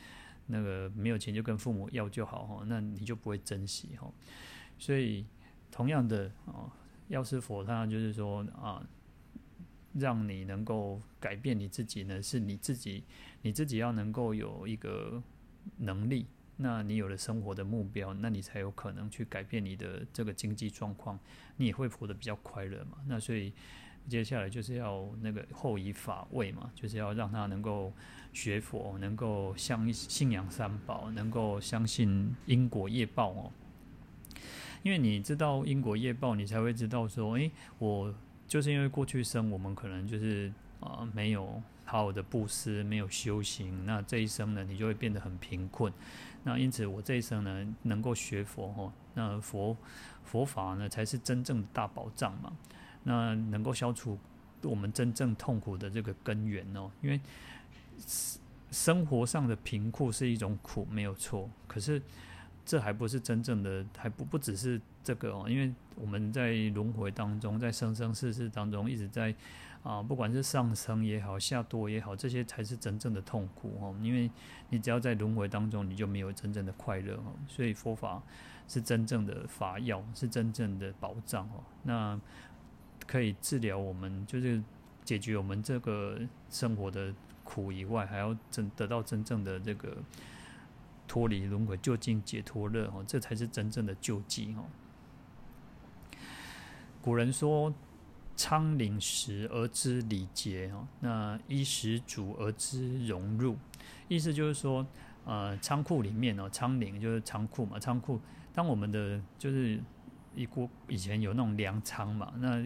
[0.47, 4.13] 那个没有钱就跟父母要就好哈，那你就不会珍惜哈。
[4.79, 5.25] 所以，
[5.71, 6.73] 同样的啊，
[7.09, 8.85] 药师佛他就是说啊，
[9.95, 13.05] 让你能够改变你自己呢，是你自己，
[13.43, 15.23] 你自己要能够有一个
[15.77, 16.27] 能力，
[16.57, 21.19] 那你有了生活的目标，那你才有可能去改变你的这个经济状况，
[21.57, 22.99] 你也会活得比较快乐嘛。
[23.07, 23.53] 那所以。
[24.09, 27.93] 接下来就是要那个后以法位嘛，就是要让他能够
[28.33, 33.53] 学佛，能够相信仰三宝，能够相信因果业报哦。
[34.83, 38.13] 因为你知道因果业报，你才会知道说，诶，我
[38.49, 45.93] 就是因为过去生我们可能就是啊、没有好好的布施，没有修行，那这一生呢，你就会变得很贫困。
[46.43, 49.77] 那因此，我这一生呢，能够学佛哦，那佛
[50.25, 52.53] 佛法呢，才是真正的大宝藏嘛。
[53.05, 54.19] 那能够消除
[54.63, 57.21] 我们真正痛苦的这个根源哦，因为
[58.71, 61.49] 生活上的贫苦是一种苦，没有错。
[61.67, 62.01] 可是
[62.65, 69.35] 这还不是真正的，还不不只是这个哦，因为我们在轮回当中，在生生世世当中一直在。
[69.83, 73.93] 啊，不管是上升也好，下堕也好，这些才是真正的痛苦哦。
[74.01, 74.31] 因为
[74.69, 77.35] 你只要在轮回当中，你就没有真正的快乐哦。
[77.49, 78.23] 所以佛法
[78.69, 81.65] 是真正的法药，是真正的宝藏哦。
[81.83, 82.17] 那
[83.07, 84.63] 可以治疗我们，就是
[85.05, 86.19] 解决我们这个
[86.51, 89.97] 生活的苦以外，还要真得到真正的这个
[91.07, 93.05] 脱离轮回、究竟解脱乐哦。
[93.07, 94.65] 这才是真正的救济哦。
[97.01, 97.73] 古人说。
[98.35, 103.57] 仓廩实而知礼节哦，那衣食足而知荣辱。
[104.09, 104.85] 意思就是说，
[105.27, 108.19] 呃，仓库里面哦，仓廩就是仓库嘛，仓库。
[108.55, 109.79] 当我们的就是
[110.35, 112.65] 一锅以前有那种粮仓嘛，那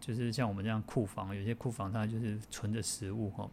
[0.00, 3.48] 就是像我们这样库房，有些库房它就是存着食物哈。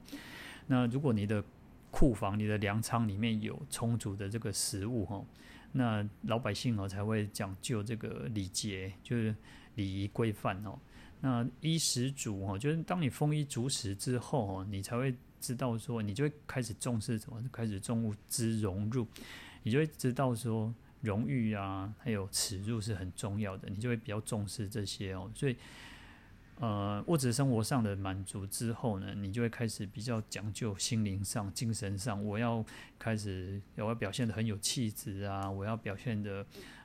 [0.68, 1.44] 那如果你的
[1.92, 5.24] 库房、你的粮仓里面有充足的这个食物哈，
[5.74, 9.36] 那老百姓哦才会讲究这个礼节，就是
[9.76, 10.78] 礼仪规范哦。
[11.22, 19.08] 那衣食足哦，就是当你丰衣足食之后哦，你才会知道说，你就会开始重视什么，开始重视荣辱，
[19.64, 25.32] 你就会知道说荣誉啊，还有耻辱是很重要的，你就会比较重视这些哦。
[25.34, 25.56] 所以，
[26.60, 32.66] 呃，物质生活上的满足之后呢，你就会开始比较讲究心灵上、精神上，我要
[32.98, 36.42] 开始我要表现得很有气质啊，我要表现得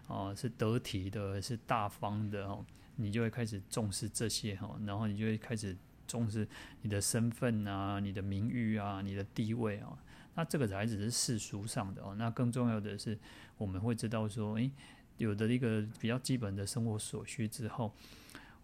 [0.07, 2.65] 啊、呃、是得体的，是大方的哦。
[2.97, 5.75] 你就会开始重视这些哈，然后你就会开始
[6.07, 6.47] 重视
[6.83, 9.99] 你的身份啊、你的名誉啊、你的地位啊。
[10.35, 12.15] 那这个才只是世俗上的哦。
[12.19, 13.19] 那更重要的是，
[13.57, 14.71] 我们会知道说，诶，
[15.17, 17.91] 有的一个比较基本的生活所需之后，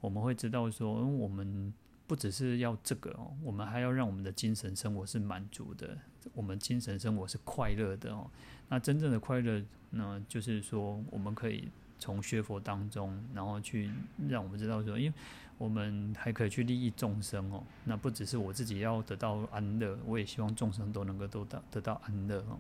[0.01, 1.73] 我们会知道说，我们
[2.07, 5.97] 不只是要这个哦，我们还要让我们的精神生活是满足的，
[6.35, 8.31] 我们精神生活是快乐的哦。
[8.69, 11.69] 那真正的快乐呢，就是说我们可以。
[12.01, 13.91] 从学佛当中，然后去
[14.29, 15.13] 让我们知道说，因为
[15.59, 17.61] 我们还可以去利益众生哦。
[17.85, 22.57] 那不只是我自己要得到安乐，我也希望众生都能够得到得到安乐哦。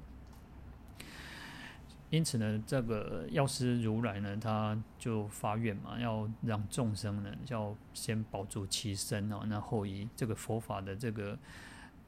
[2.10, 11.38] 因此呢，这个药师如来呢，他就发愿嘛，要让众生呢，要先保住其身哦，那后以这个佛法的这个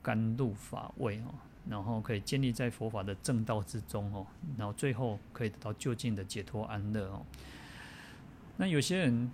[0.02, 1.34] 甘露法味哦。
[1.68, 7.22] 然后可以建立在佛法的正道之中哦，然后最后可以得到究竟的解脱安乐哦。
[8.56, 9.30] 那有些人，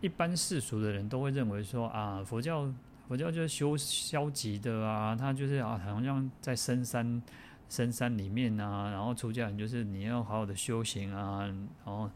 [0.00, 2.72] 一般世俗的人都会认为说啊，佛教
[3.08, 7.20] 佛教就是修消极的啊，他就是啊，好像在深山
[7.68, 12.10] 深山里面啊，然后出家人就是你要好好的修行啊，然后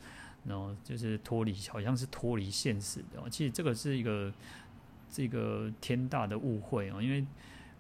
[0.45, 3.29] 然后就是脱离，好像是脱离现实的。
[3.31, 4.33] 其实这个是一个
[5.11, 7.27] 这个天大的误会啊，因为。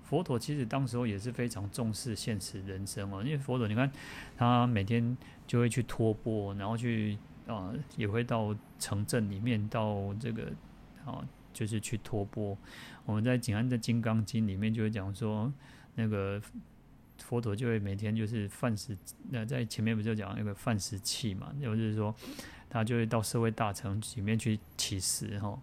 [0.03, 3.89] 佛陀其实当时候也是非常重视现实人生哦，因为佛陀你看
[4.37, 10.51] 他每天就会去托钵，然后去啊、也会到城镇里面到这个
[11.05, 12.59] 啊就是去托钵。
[13.05, 15.53] 我们在《景安的金刚经》里面就会讲说，
[15.95, 16.43] 那个
[17.23, 18.97] 佛陀就会每天就是饭食，
[19.31, 22.15] 那在前面不就讲那个饭食器嘛，就是说
[22.69, 25.59] 他就会到社会大城里面去乞食哈，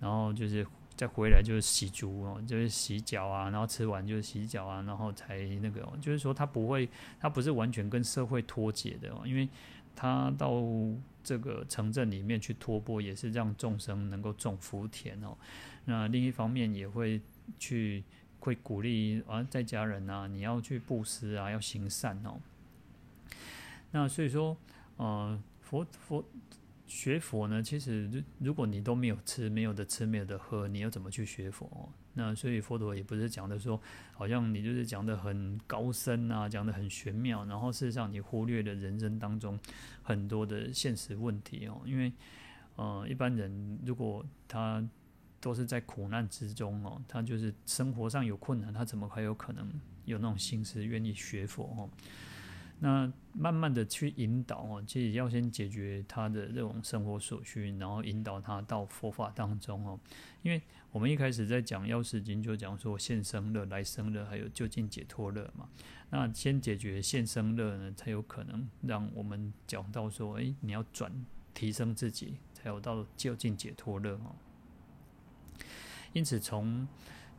[0.00, 0.66] 然后就是。
[0.96, 6.86] 再回来就是洗足哦，就是洗脚啊，然后吃完就是洗脚啊，然后才那个，就是说他不会，
[7.18, 9.48] 他不是完全跟社会脱节的哦，因为
[9.96, 10.62] 他到
[11.24, 15.34] 这个城镇里面去托钵，也是让众生能够种福田哦。
[15.86, 17.18] 那另一方面也会
[17.58, 18.04] 去
[18.40, 22.40] 会鼓励啊，在家人啊，你要去布施啊，要行善哦。
[23.92, 24.56] 那所以说，
[24.96, 26.24] 呃，佛佛。
[26.86, 31.88] 学佛呢，其实如果你都没有吃，没有的吃，没有的喝，你要怎么去学佛？
[32.14, 33.80] 那所以佛陀也不是讲的说，
[34.12, 39.56] 好像你就是讲的很高深啊，讲的很玄妙，然后事实上你忽略了人生当中
[40.02, 41.80] 很多的现实问题哦。
[41.84, 42.12] 因为
[42.74, 44.84] 呃，一般人如果他
[45.40, 49.68] 都是在苦难之中哦，他就是生活上有困难，他怎么还有可能
[50.04, 51.88] 有那种心思愿意学佛哦？
[52.82, 60.00] 那慢慢的去引导哦，其实要先解决他的这种生活所需，然后引导他到佛法当中哦。
[60.42, 65.68] 因为我们一开始在讲《药师经》，就讲说现生乐、来生乐，还有究竟解脱乐嘛。
[66.08, 71.12] 那先解决现生乐呢，才有可能让我们讲到说，哎，你要转
[71.52, 74.34] 提升自己，才有到究竟解脱乐哦。
[76.12, 76.86] 因此从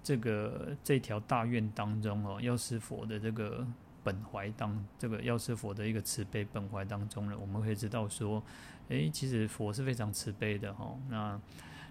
[0.03, 3.65] 这个这条大愿当中哦，药师佛的这个
[4.03, 8.43] 本怀当，这个药师佛的一个慈悲本怀当中呢，我们可以知道说，
[8.89, 10.97] 诶，其实佛是非常慈悲的哈。
[11.09, 11.39] 那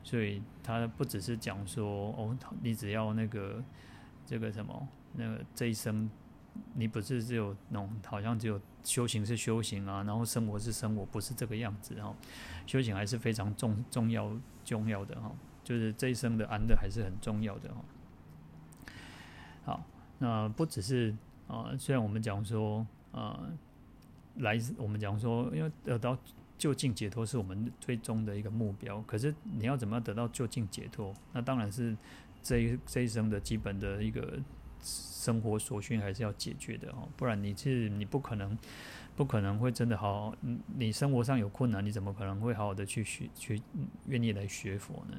[0.02, 3.62] 所以他不只是讲说哦，你只要那个
[4.26, 6.10] 这个什么，那个这一生，
[6.74, 12.12] 你不是只有那种好像只有修行是修行啊，然后生活是生活，不是这个样子哈。
[12.66, 14.32] 修行还是非常重重要
[14.64, 15.30] 重要的哈，
[15.70, 17.84] 就是这一生的安乐还是很重要的哈。
[19.62, 19.84] 好，
[20.18, 21.14] 那不只是
[21.46, 23.38] 啊，虽然我们讲说啊，
[24.38, 26.18] 来我们讲说，因为得到
[26.58, 31.14] 究竟解脱是我们最终的一个目标，可是你要怎么样得到究竟解脱？
[31.32, 31.96] 那当然是
[32.42, 34.40] 这一这一生的基本的一个
[34.80, 38.58] 生活所需还是要解决的哦，不然你是你不可能
[39.14, 40.34] 不可能会真的好，
[40.74, 43.62] 你生活上有困难，你怎么可能会好好的去学去
[44.08, 45.16] 愿意来学佛呢？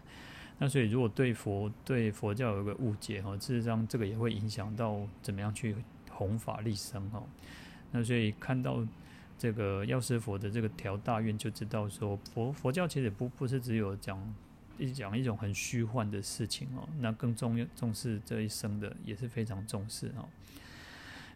[0.63, 5.75] 那所以，如果对佛对佛教有个误解哈，事实上这个也会影响到怎么样去
[6.11, 7.23] 弘法利生哈。
[7.89, 8.85] 那所以看到
[9.39, 14.35] 这个药师佛的这个条大愿，就知道说佛佛教其实不不是只有讲
[14.77, 20.29] 一讲一种很虚幻的事情哦，那更重要重视这一生的也是非常重视哈。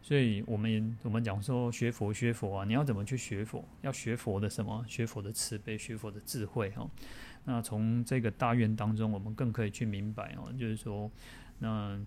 [0.04, 3.66] 所以我们我们讲说学佛学佛啊，你要怎么去学佛？
[3.82, 4.86] 要学佛的什么？
[4.88, 6.88] 学佛的慈悲，学佛的智慧哈。
[7.48, 11.12] 那从这个大愿当中，我们更可以去明白哦，就是说，
[11.60, 12.04] 那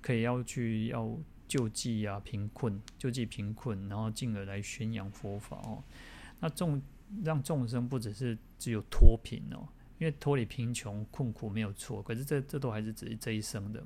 [0.00, 5.82] 可以要去要救济啊贫困，救济贫困，然后进而来宣扬佛法哦。
[6.38, 6.80] 那众
[7.24, 9.66] 让众生不只是只有脱贫哦，
[9.98, 13.82] 因为脱离贫穷困苦没有错，可是这这都还是只是这一生的。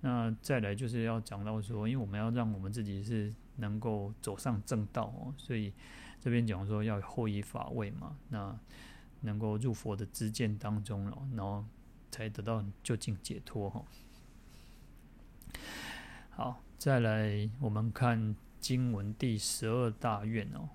[0.00, 5.72] 那再来就是要讲到说，因为我们要让我们自己是能够走上正道哦，所以
[6.20, 8.56] 这边讲说要后以法位嘛，那。
[9.20, 11.64] 能够入佛的知见当中了，然后
[12.10, 13.84] 才得到究竟解脱哈。
[16.30, 20.68] 好，再来我们看经文第十二大愿哦。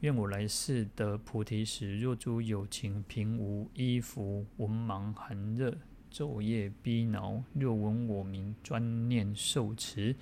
[0.00, 5.78] 愿我来世得菩提时，若诸有情贫无衣服，文盲寒热，
[6.10, 10.16] 昼夜逼恼，若闻我名，专念受持，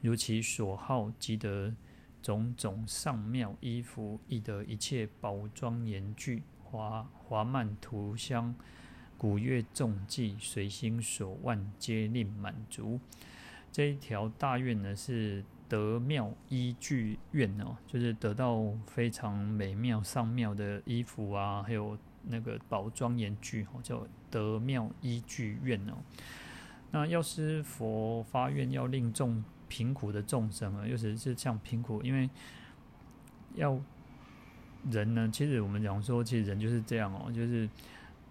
[0.00, 1.74] 如其所好，即得
[2.22, 6.44] 种种上妙衣服，亦得一切宝庄严具。
[6.70, 8.54] 华华曼涂香，
[9.16, 13.00] 古乐众伎，随心所愿，皆令满足。
[13.72, 25.94] 这一条大愿呢，是得妙衣具愿哦，就是得到非常美妙上妙的衣服啊，还有那个宝庄严具哦，叫得妙衣具愿哦。
[26.90, 32.28] 那药师佛发愿要令众贫苦的众生啊，尤其是像贫苦，因为
[33.54, 33.80] 要。
[34.90, 37.68] 人呢，其实我们讲说，其实人就是这样哦，就是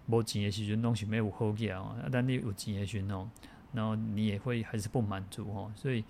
[0.06, 3.28] 没钱的时阵东西没有好起来哦，但你有钱的时阵哦，
[3.72, 6.02] 然后你也会还是不满足哦，所以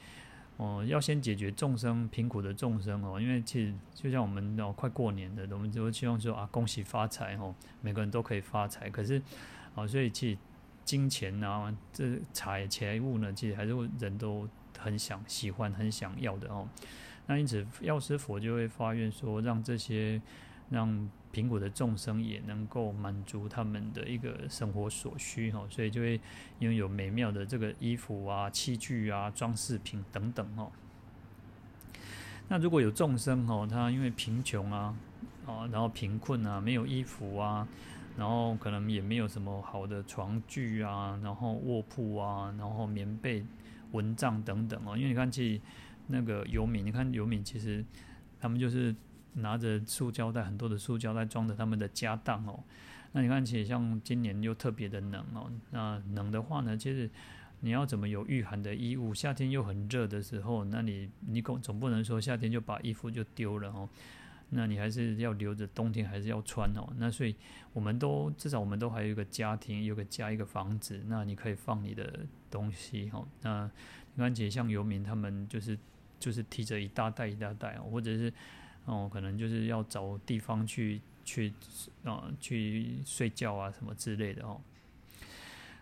[0.56, 9.20] 哦，要先解决众生贫苦的众生哦，因为其实就像我们哦，快过年的，我们就希望说啊，恭喜发财哦，每个人都可以发财，可是
[9.74, 10.38] 哦，所以其实
[10.84, 14.48] 金钱啊，这财财物呢，其实还是人都
[14.78, 16.68] 很想喜欢、很想要的哦。
[17.30, 20.18] 那因此，药师佛就会发愿说，让这些
[20.70, 26.18] 让贫苦的众生也能够满足他们的一个生活所需哈，所以就会
[26.60, 30.72] 拥有美妙的这个衣服啊、器具啊、装饰品等等哈。
[32.48, 34.96] 那如果有众生哦，他因为贫穷啊，
[35.46, 37.68] 啊，然后贫困啊，没有衣服啊，
[38.16, 43.44] 然后可能也没有什么好的床具啊，然后卧铺啊，然后棉被、
[43.92, 45.60] 蚊帐等等哦，因为你看去。
[46.08, 47.84] 那个游民，你看游民其实
[48.40, 48.94] 他们就是
[49.34, 52.62] 拿着塑胶袋，很多的塑胶袋装着他们的家当哦。
[53.12, 55.50] 那你看，其实像今年又特别的冷哦。
[55.70, 57.08] 那冷的话呢，其实
[57.60, 59.14] 你要怎么有御寒的衣物？
[59.14, 63.88] 夏天又很热的时候，那你你总总不能说夏天就把衣服就丢了哦。
[64.50, 66.86] 那你还是要留着，冬天还是要穿哦。
[66.96, 67.34] 那所以
[67.72, 73.26] 我们都至少我们都还有一个家庭，有个家，一个房子，那你可以放你的东西哦。
[73.42, 73.70] 那
[74.14, 75.78] 你看，其实像游民他们就是。
[76.18, 78.32] 就是提着一大袋一大袋哦，或者是
[78.84, 81.52] 哦，可能就是要找地方去去
[82.04, 84.60] 啊、呃、去睡觉啊什么之类的哦。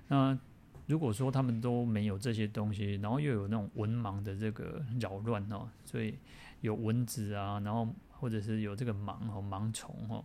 [0.09, 0.39] 那
[0.87, 6.16] 如果说他们都没有这些东西，然后又有那种文盲的这个扰乱哦，所以
[6.61, 10.24] 有蚊子啊，然后或者是有这个盲哦，盲虫哦。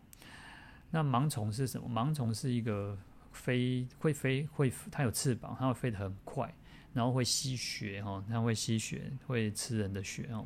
[0.91, 1.89] 那盲虫是什么？
[1.89, 2.97] 盲虫是一个
[3.31, 6.53] 飞会飞会，它有翅膀，它会飞得很快。
[6.93, 10.45] 然后会吸血哈，它会吸血，会吃人的血哦。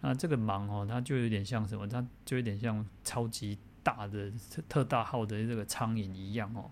[0.00, 1.86] 那这个蟒哦，它就有点像什么？
[1.88, 4.30] 它就有点像超级大的
[4.68, 6.70] 特大号的这个苍蝇一样哦。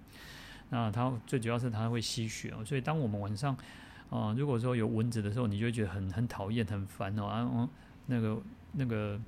[0.71, 3.57] 那它最主要是它会吸血哦，所以当我们晚上
[4.11, 7.69] 啊、如果说有蚊子的时候，你就会觉得很很讨厌、很烦哦啊，
[8.07, 8.41] 那个
[8.73, 9.21] 那个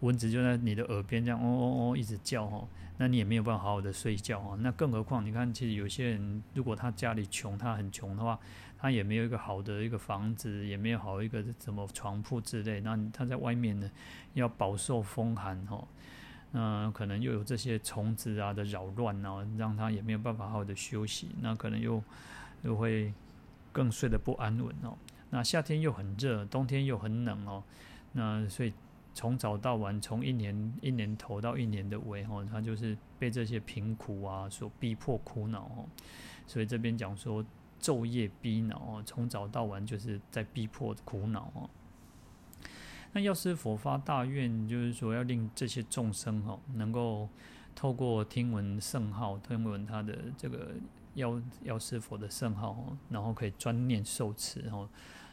[0.00, 2.68] 蚊子就在你的耳边这样哦哦哦一直叫哦，
[2.98, 4.58] 那你也没有办法好好的睡觉哦。
[4.60, 8.38] 那更何况你看，其实有些人如果他家里穷，他很穷的话，
[8.78, 13.90] 他也没有一个好的一个房子，也没有好一个什么床铺之类，那他在外面呢
[14.34, 15.86] 要饱受风寒哦。
[16.52, 22.02] 那可能又有这些虫子啊的扰乱啊，让他也没有办法好好的休息，那可能又
[22.62, 23.12] 又会
[23.72, 24.96] 更睡得不安稳哦。
[25.28, 27.62] 那夏天又很热，冬天又很冷哦。
[28.12, 28.72] 那所以
[29.16, 35.88] 从早到晚，从一年一年头到一年的尾哦，他就是被这些贫苦啊所逼迫苦恼哦。
[36.46, 37.42] 所以这边讲说
[37.80, 41.70] 昼夜逼恼哦，从早到晚就是在逼迫苦恼哦。
[43.14, 47.26] 那药师佛发大愿，就是说要令这些众生哦，能够
[47.74, 50.74] 透过听闻圣号，听闻他的这个
[51.14, 54.86] 药药师佛的圣号，然后可以专念受持哦，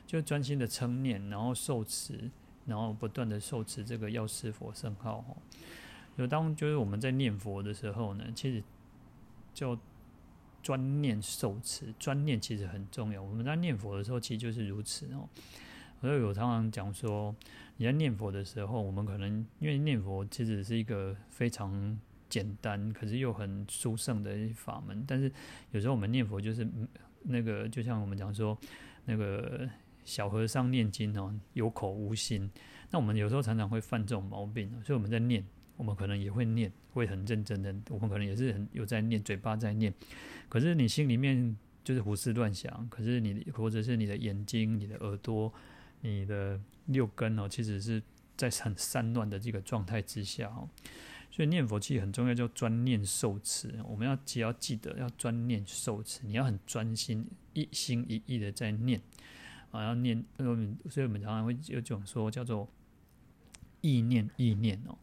[0.08, 2.32] 就专心的称念，然后受持，
[2.66, 5.38] 然后不断的受持这个药师佛圣号哦。
[6.18, 8.64] 就当就是我们在念佛的时候呢，其实
[9.54, 9.78] 就
[10.62, 13.22] 专念受持，专念其实很重要。
[13.22, 15.28] 我们在念佛的时候，其实就是如此哦。
[16.00, 17.36] 所以我常常讲说，
[17.78, 22.00] 你在念佛的时候，我们可能因为念佛其实是一个非常
[22.30, 25.04] 简单，可是又很殊胜的一法门。
[25.08, 25.32] 但是
[25.72, 26.68] 有时候我们念佛就是
[27.24, 28.58] 那个，就像我们讲说，
[29.06, 29.68] 那个
[30.06, 32.50] 小和尚念经哦，有口无心。
[32.90, 35.46] 那我们有时候常常会犯这种毛病，所以我们在念，
[35.78, 39.94] 我们可能也会念，会很认真的，我们可能也是很有在念，嘴巴在念，
[40.50, 45.54] 可是你心里面就是胡思乱想，可是你或者是你的眼睛、你的耳朵。
[46.06, 48.04] 你的六根哦，其实是
[48.36, 50.68] 在很散乱的这个状态之下哦，
[51.32, 53.74] 所以念佛其实很重要，叫专念受持。
[53.88, 59.02] 我们要只要记得要专念受持，你要很专心，一心一意的在念
[59.74, 60.24] 啊，要念。
[60.90, 62.70] 所以我们常常会有这种说叫做
[63.82, 64.98] 意念意念哦，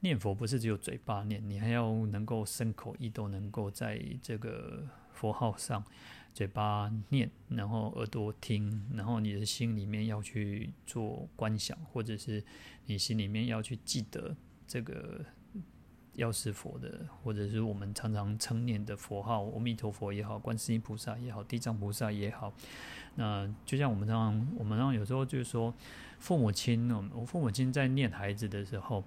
[0.00, 5.84] 念佛不是只有嘴巴念，你还要能够身口意都能够在这个佛号上。
[6.34, 12.42] 嘴巴念，然后耳朵听，然后你的心里面要去做观想，或者是
[12.86, 15.24] 你心里面要去记得这个
[16.14, 22.52] 药师佛的，或者是我们常常称念的佛号，阿弥陀佛也好，观世音菩萨也好，地藏菩萨也好。
[23.16, 25.72] 那就像我们常常，我们常有时候就是说，
[26.18, 29.04] 父母亲，我父母亲在念孩子的时候，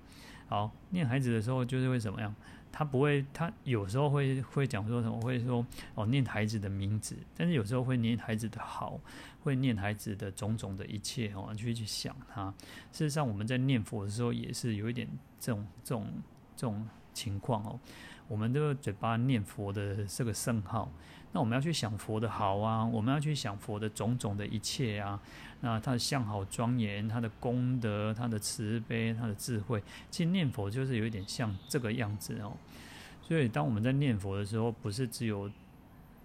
[0.48, 2.34] 好，念孩子的时候就是会怎么样？
[2.70, 5.20] 他不会，他有时候会会讲说什么？
[5.22, 9.00] 会说哦，念孩子的名字，但是有时候会念孩子的好，
[9.42, 12.54] 会念孩子的种种的一切哦，去去想他。
[12.92, 15.08] 事实上，我们在念佛的时候也是有一点
[15.40, 16.08] 这种这种
[16.58, 17.80] 这种情况哦。
[18.28, 20.92] 我们这个嘴巴念佛的这个圣号，
[21.32, 25.18] 那我们要去想佛的好啊，我们要去想佛的种种的一切啊。
[25.62, 29.82] 那他的相好庄严，他的功德，他的慈悲，他的智慧，
[30.12, 32.52] 其实念佛就是有一点像这个样子哦。
[33.22, 35.50] 所以当我们在念佛的时候，不是只有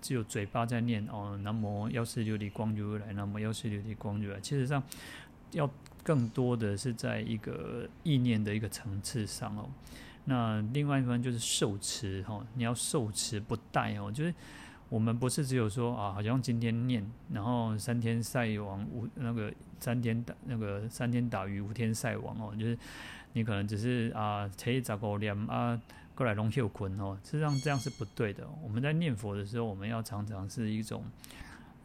[0.01, 4.41] 只有嘴巴在念哦，南无药师琉璃光如来，南无药师琉璃光如来。
[4.41, 4.83] 其实上
[5.53, 5.70] 要
[6.03, 9.68] 更多的是在一个意念的一个层次上哦。
[10.25, 14.35] 那另外一方面就是受持哈，你要受持不怠哦，就是。
[14.89, 17.03] 我们不是只有说啊，好像今天念，
[17.33, 19.51] 然后三天晒网五那个
[19.81, 22.79] 三天打那个三天打鱼五天晒网哦，就是
[23.33, 25.81] 你可能只是啊，初一十五念啊，
[26.14, 28.47] 过来龙秀坤哦，实际上这样是不对的。
[28.62, 31.03] 我们在念佛的时候，我们要常常是一种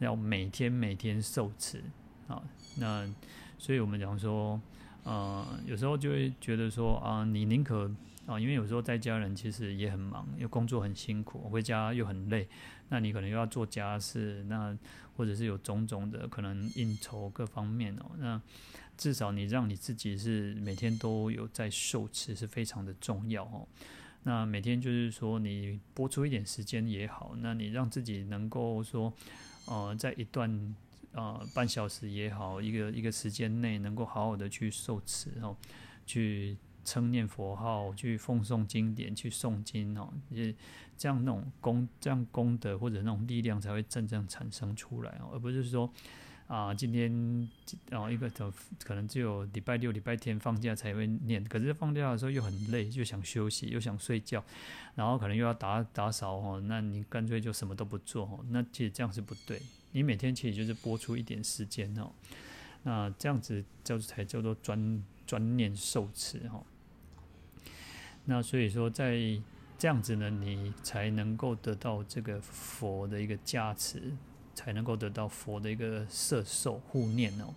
[0.00, 1.82] 要每天每天受持
[2.26, 2.42] 啊。
[2.76, 3.10] 那
[3.56, 4.60] 所以我们讲说，
[5.04, 7.90] 呃，有时候就会觉得说啊，你宁可。
[8.28, 12.46] 啊，因为有时候在家人其实也很忙，又工作很辛苦，回家又很累，
[12.90, 14.76] 那你可能又要做家事，那
[15.16, 18.38] 或者是有种种的可能应酬各方面哦，那
[18.98, 23.66] 至少你让你自己是每天都有在受持，是非常的重要哦。
[24.24, 29.10] 那每天就是说你拨出一点时间也好，那你让自己能够说，
[29.64, 30.76] 呃，在一段
[31.12, 35.56] 呃半小时也好，一个一个时间内能够好好的去受持哦，
[36.04, 36.58] 去。
[36.88, 40.54] 称念佛号，去奉诵经典，去诵经哦，也
[40.96, 45.92] 这样那种功，这样功德或者那种力量才会真正产生出来哦，而不是说
[46.46, 47.48] 啊，今天
[47.90, 48.30] 哦一个
[48.82, 54.42] 可能只有礼拜六、礼拜天放假才会念，可是放假的时候又很累，又想休息，又想睡觉，
[54.94, 59.60] 然后可能又要打打扫哦，那你干脆就什么都不做哦，那其实这样是不对。
[59.92, 62.10] 你每天其实就是拨出一点时间哦，
[62.82, 66.64] 那这样子叫才叫做专专念受持哈。
[68.30, 69.18] 那所以说，在
[69.78, 74.02] 这样子呢，你才能够得到这个佛的一个加持，
[74.54, 77.54] 才能够得到佛的一个摄受护念哦。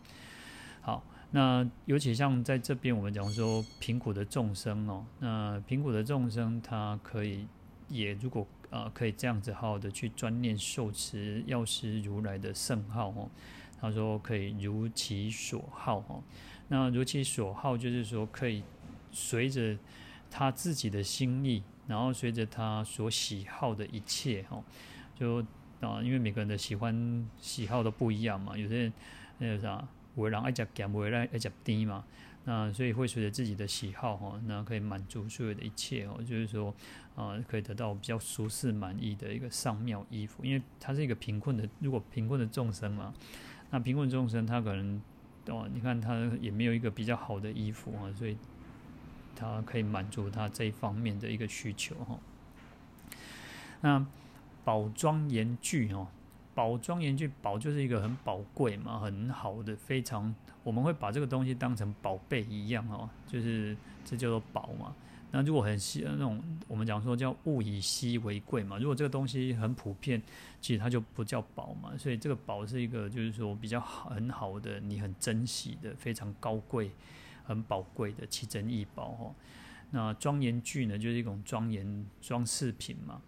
[0.79, 7.45] 好，那尤其像在这边，我们讲说贫苦的众生哦，那贫苦的众生，他可以
[7.89, 13.29] 也如果啊、呃、可以这样子好好的去专念受持药师如来的圣号哦。
[13.81, 16.23] 他说可以如其所好哦，
[16.69, 18.63] 那如其所好就是说可以
[19.11, 19.75] 随着
[20.31, 24.63] 他自己的心意，然后随着他所喜好的一切哦，
[25.13, 25.45] 就
[25.81, 28.93] 啊，因为每个人的喜欢喜好都不一样嘛，有些人
[29.37, 32.03] 那个啥，有的人爱吃咸，有的人爱吃甜嘛，
[32.45, 36.73] 那所以会随着自己的喜好哈，那可以满足所有的一切哦，就是说
[37.15, 43.13] 啊，可以得到比较舒适满意的一个上妙衣服，因为他是一个贫困的，如果贫困的众生嘛。
[43.73, 45.01] 那贫困众生，他可能
[45.47, 48.35] 哦，你看他也没有一个比较好的衣服啊，所以
[49.41, 52.19] 他可以满足他这一方面的一个需求哈。
[53.81, 54.05] 那
[54.63, 56.07] 宝庄严具哦，
[56.53, 60.33] 宝庄严具，宝就是一个很宝贵嘛，很好的，非常
[60.63, 63.75] 我们会把这个东西当成宝贝一样哦，就是
[64.05, 64.93] 这叫做宝嘛。
[65.33, 68.77] 那如果很稀那种，我们讲说叫物以稀为贵嘛。
[68.77, 70.21] 如果这个东西很普遍，
[70.59, 71.97] 其实它就不叫宝嘛。
[71.97, 76.91] 所以这个宝是一个，就是说比较好很好的，你很珍惜的，非常高贵、
[77.51, 79.35] 很宝贵的奇珍异宝哈。
[79.91, 83.21] 那庄严具呢，就是一种庄严装饰品嘛。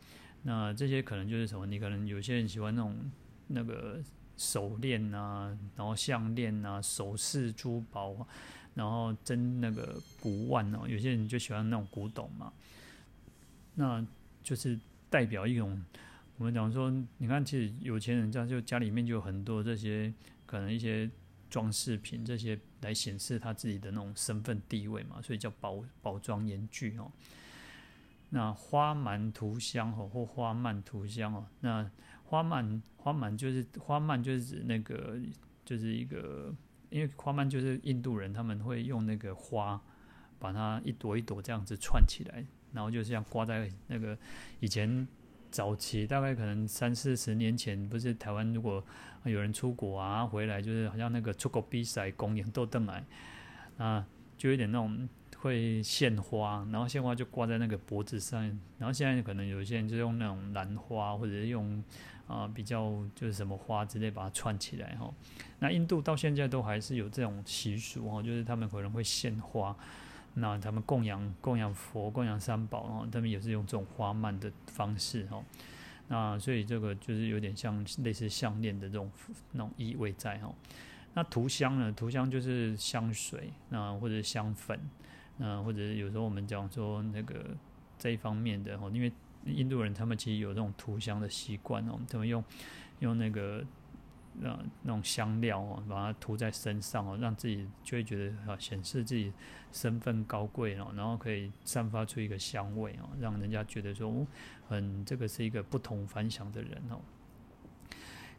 [0.43, 1.65] 那这些可能就是什么？
[1.65, 3.11] 你可能有些人喜欢那种
[3.47, 4.01] 那个
[4.35, 8.27] 手链啊，然后项链啊，首饰珠宝。
[8.75, 12.51] 然后真那个古玩哦，有些人就喜欢那种古董嘛，
[13.75, 14.03] 那
[14.41, 14.79] 就是
[15.11, 15.79] 代表一种
[16.39, 20.11] 我们讲说，你看，其实有钱人家就家里面就有很多这些
[20.47, 21.07] 可能一些
[21.53, 27.11] 装饰品，这些来显示他自己的那种身份地位嘛，所以叫宝宝庄严具哦。
[28.31, 31.87] 那花鬘涂香哦，或花鬘涂香哦，那
[32.23, 35.19] 花鬘花鬘就是花蔓就是指那个
[35.63, 36.51] 就是一个。
[36.89, 39.81] 因为花鬘就是印度人，他们会用那个花，
[40.37, 44.15] 把它一朵一朵这样子串起来，然后就这样挂在那个
[44.59, 45.07] 以前
[45.53, 48.83] 早期，大概可能三四十年前，不是台湾如果
[49.25, 53.05] 有人出国啊回来，就是好像那个出国比赛公演都登来，
[53.77, 54.03] 啊，
[54.35, 58.41] 就有点那种会献花，然后献花就挂在那个脖子上，
[58.79, 61.83] 然后现在可能有些人就用那种兰花或者是用。
[62.25, 65.13] 啊，比较就是什么花之类，把它串起来哈。
[65.59, 69.75] 那印度到现在都还是有这种习俗哈，就是他们可能会献花，
[70.35, 75.43] 那他们供养供养佛、供养三宝哦，他们也是用这种花鬘的方式哦。
[76.07, 79.11] 那所以这个就是有点像类似项链的这种
[79.51, 80.53] 那种意味在哈。
[81.13, 81.91] 那涂香呢？
[81.91, 84.79] 涂香就是香水，那或者香粉，
[85.37, 87.55] 那或者有时候我们讲说那个
[87.97, 89.11] 这一方面的哈，因为。
[89.45, 92.41] 印度人他们其实有这种涂香的习惯哦，他们用
[92.99, 93.61] 用那个
[94.39, 99.31] 那那种香料哦，把它涂在身上哦，让自己就会觉得啊，显示自己
[99.71, 104.27] 身份高贵哦，然后可以散发出一个香味哦，让人家觉得说，哦，
[104.67, 106.99] 很这个是一个不同凡响的人哦。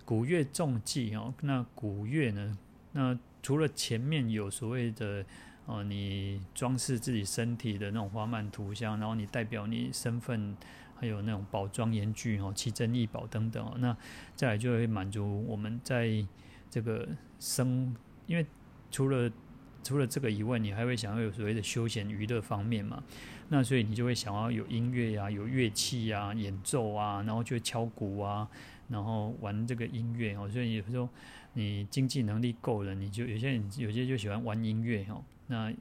[0.05, 2.59] 古乐重技哦，那古乐呢？
[2.93, 5.25] 那除了前面有所谓的。
[5.67, 10.55] 哦，你装饰自己身体的那种花鬘涂香，然后你代表你身份，
[10.95, 13.97] 还有那种宝庄严具哦，奇珍异宝等等哦，那
[14.35, 16.23] 再来就会满足我们在
[16.69, 17.09] 这个
[17.39, 17.97] 生，
[18.27, 18.45] 因为
[18.91, 19.31] 除了
[19.83, 23.03] 除了这个以外，你还会想要有所谓的休闲娱乐方面嘛，
[23.49, 28.47] 那所以你就会想要有音乐呀、有乐器呀、演奏啊，然后就敲鼓啊，
[28.89, 31.09] 然后玩这个音乐哦，所以有时候
[31.55, 35.25] 你经济能力够了，你就有些人有些就喜欢玩音乐哦。
[35.47, 35.73] 那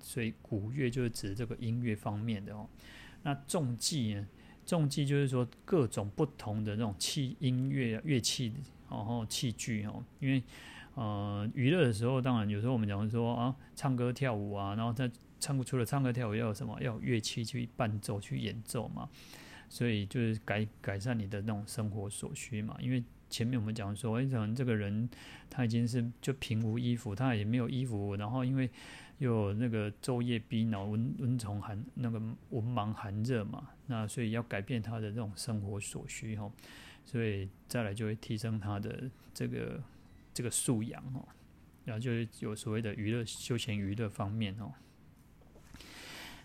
[0.00, 2.68] 所以鼓乐就是指这个音乐方面的哦。
[3.22, 4.26] 那众伎呢？
[4.64, 8.52] 众伎就是说各种不同的那种器音乐乐器，
[8.88, 10.02] 然后器具哦。
[10.20, 10.42] 因为
[10.94, 16.80] 呃娱乐的时候，当然有时候我们讲说啊唱歌跳舞啊，然后他唱除了唱歌跳舞要有什么？
[16.80, 19.08] 要有乐器去伴奏去演奏嘛。
[19.68, 22.76] 所以就是改改善你的那种生活所需嘛。
[22.80, 23.02] 因为
[23.32, 25.08] 前面我们讲说，为什么这个人
[25.48, 28.68] 他已经是就贫无衣服，他也没有衣服，然后因为
[29.16, 32.20] 又那个昼夜逼恼，蚊蚊虫寒，那个
[32.50, 36.52] 文盲寒热嘛，那所以要改变他的这种生活所需哈，
[37.06, 39.82] 所以再来就会提升他的这个
[40.34, 41.26] 这个素养哦，
[41.86, 44.72] 然后就是有所谓的娱乐休闲娱乐方面哦。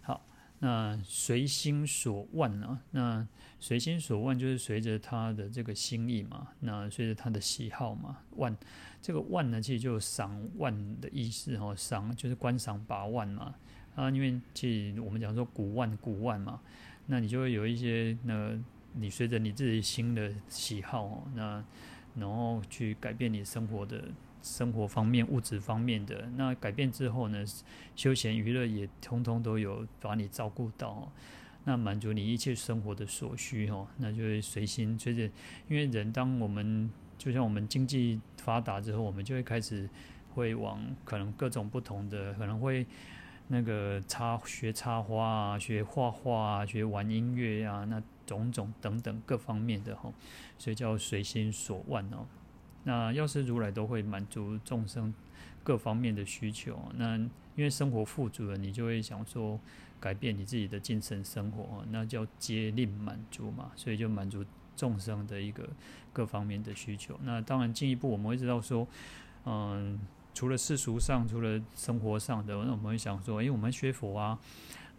[0.04, 0.26] 好
[0.60, 3.28] 那随心所愿啊，那
[3.60, 8.56] 随心所愿就是随着他的这个心意嘛，那随着他的喜好嘛，万
[9.02, 13.56] 这个万呢，其实就赏万的意思哈，赏就是观赏八万嘛
[13.96, 16.62] 啊，因为其实我们讲说古万古万嘛，
[17.08, 18.52] 那你就会有一些那
[18.94, 21.64] 你随着你自己新的喜好哦，那
[22.16, 24.04] 然后去改变你生活的
[24.42, 26.28] 生活方面、物质方面的。
[26.36, 27.44] 那改变之后呢，
[27.96, 31.12] 休闲娱乐也通通都有把你照顾到，
[31.68, 35.24] 那满足你一切生活的所需哦，那就会随心随着，
[35.68, 39.90] 因为人当我们就像我们经济发达之后，我们就会开始
[40.34, 42.88] 会往可能各种不同的，可能会
[43.50, 50.10] 那个插学插花啊，学画画啊，学玩音乐啊，那种种等等各方面的哈，
[50.58, 52.26] 所以叫随心所愿哦。
[52.86, 55.14] 那药师如来都会满足众生
[55.68, 56.80] 各方面的需求。
[56.96, 59.60] 那因为生活富足了，你就会想说
[60.00, 64.46] 改变你自己的精神生活，那叫接令满足嘛，所以就满足
[64.78, 65.68] 众生的一个
[66.14, 67.20] 各方面的需求。
[67.24, 68.88] 那当然进一步我们会知道说，
[69.44, 70.00] 嗯。
[70.38, 74.38] 除了世俗上，除了生活上的，那我们会想说，因为，我们学佛啊，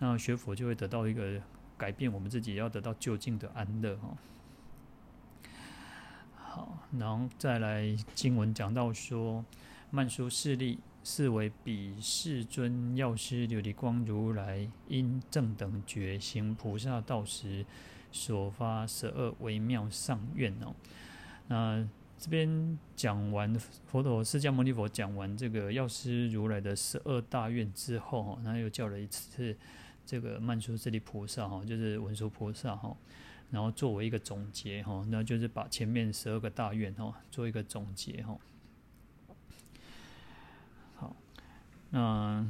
[0.00, 1.40] 那学佛就会得到一个
[1.76, 4.16] 改变，我们自己要得到究竟的安乐哈。
[6.34, 9.44] 好，然后再来经文讲到说，
[9.90, 17.64] 曼殊室利，是为彼世尊药师琉璃光如来因正等觉行菩萨道时
[18.10, 20.74] 所发十二微妙上愿哦，
[21.48, 21.88] 那。
[22.20, 23.54] 这边讲完
[23.86, 29.56] 佛陀释迦牟尼佛讲完这个药师如来的十二大愿之后，哈，他又叫了一次
[30.04, 32.96] 这个曼殊这利菩萨，哈，就是文殊菩萨，哈，
[33.52, 38.36] 然后作为一个总结，哈，那就是把前面十二个大愿，哈，做一个总结，哈。
[40.96, 41.14] 好，
[41.90, 42.46] 那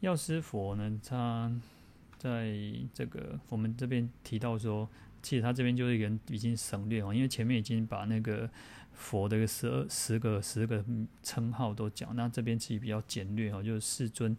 [0.00, 1.50] 药师佛呢，他
[2.18, 2.56] 在
[2.92, 4.88] 这个我们这边提到说。
[5.22, 8.48] 其实他这边就是一个人已经省略哦，因为前面已经把那个
[8.92, 10.84] 佛的十二十个十个
[11.20, 14.36] 称号都讲，那这边其实比较简略哦，就是世尊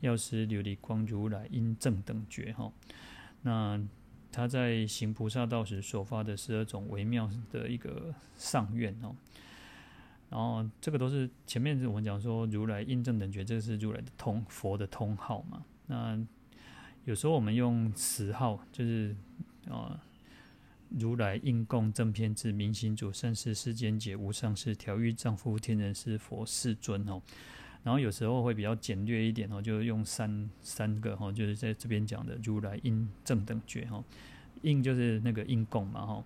[0.00, 2.72] 药师琉璃光如来因正等觉哈，
[3.42, 3.78] 那
[4.32, 9.14] 他在行菩萨道时所发的十二种微妙的一个上愿哦，
[10.30, 16.18] 然后这个都是前面我们讲说如来因正等觉，这个是如来的通佛的通号嘛，那
[17.04, 19.14] 有时候我们用词号就是
[19.68, 20.00] 啊。
[20.98, 27.22] 如来应供正遍智明行足善逝世间解无上士调御丈夫天人师佛世尊哦，
[27.84, 34.02] 然后有时候会比较简略一点哦，就是用三三个哈，就是在这边讲的如来应正等觉哈，
[34.62, 36.24] 应就是那个应供嘛哈，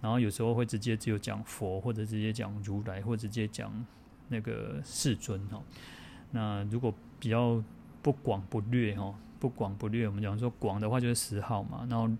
[0.00, 3.72] 然后有时候会直接只有讲佛或者直接讲如来或者直接讲
[4.28, 5.62] 那个世尊哈，
[6.30, 7.62] 那如果比较
[8.02, 12.10] 不广不略哈，不广不略，我们讲说广的话就是十号嘛，然后。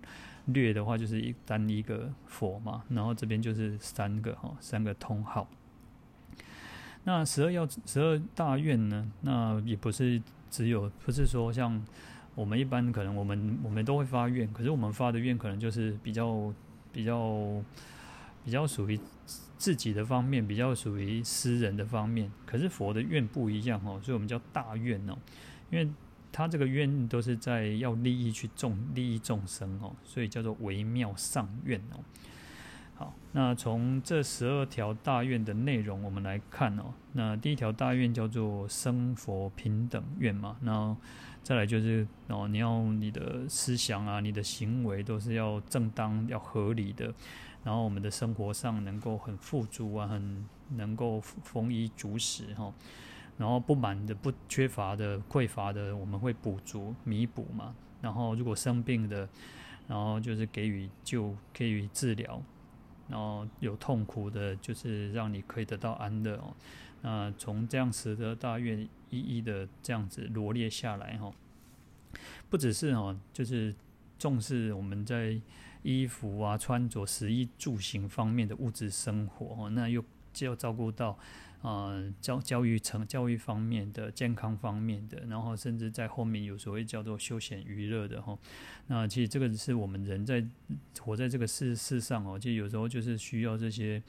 [0.47, 5.47] 略的话就是一单一个佛嘛，然后这边就是三个哈，三个通号。
[7.03, 9.09] 那十二要十二大愿呢？
[9.21, 10.19] 那也不是
[10.49, 11.79] 只有，不是说像
[12.33, 16.51] 我们一般可能我们我们都会发愿，可是我们发的愿可能就是比较
[16.91, 17.63] 比较
[18.43, 18.99] 比较属于
[19.57, 22.31] 自己的方面，比较属于私人的方面。
[22.45, 25.17] 可是佛的愿不一样哦，所以我们叫大愿哦，
[25.69, 25.89] 因为。
[26.33, 31.99] 他这个愿都是在要利益去众利益众生哦，所以叫做微妙上愿哦。
[32.95, 36.93] 好，那从这十二条大愿的内容，我们来看哦。
[37.11, 40.95] 那第一条大愿叫做生佛平等愿嘛，那
[41.43, 47.13] 再来就是哦，你要你的思想啊，你的行为都是要正当、要合理的，
[47.63, 52.73] 然后我们的生活上能够很富足啊，很能够丰衣足食哈。
[53.37, 57.73] 然后不满的、不缺乏的、匮乏的，我们会补足、弥补嘛。
[57.99, 59.27] 然后如果生病的，
[59.87, 62.39] 然后就是给予救、给予治疗。
[63.09, 66.53] 然后有痛苦的，就是让你可以得到安乐哦。
[67.01, 71.33] 那从这样十个大愿一一的这样子罗列下来哈，
[72.49, 73.75] 不只是哦，就是
[74.17, 75.39] 重视我们在
[75.83, 81.17] 衣服啊、穿着、食衣住行方面的物质生活哦，那又就要照顾到。
[81.61, 88.35] 啊、呃，教教育成教育方面的、健康方面的，然后甚至在后面有所谓叫做休闲娱乐的哈。
[88.87, 90.43] 那其实这个是我们人在
[90.99, 94.01] 活在这个世世上哦，其实有时候就是需要这些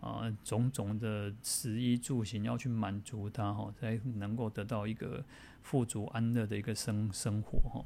[0.00, 5.24] 啊、种种的食衣住行要去满足它哈，才能够得到一个
[5.62, 7.84] 富足安乐的一个生生活哈。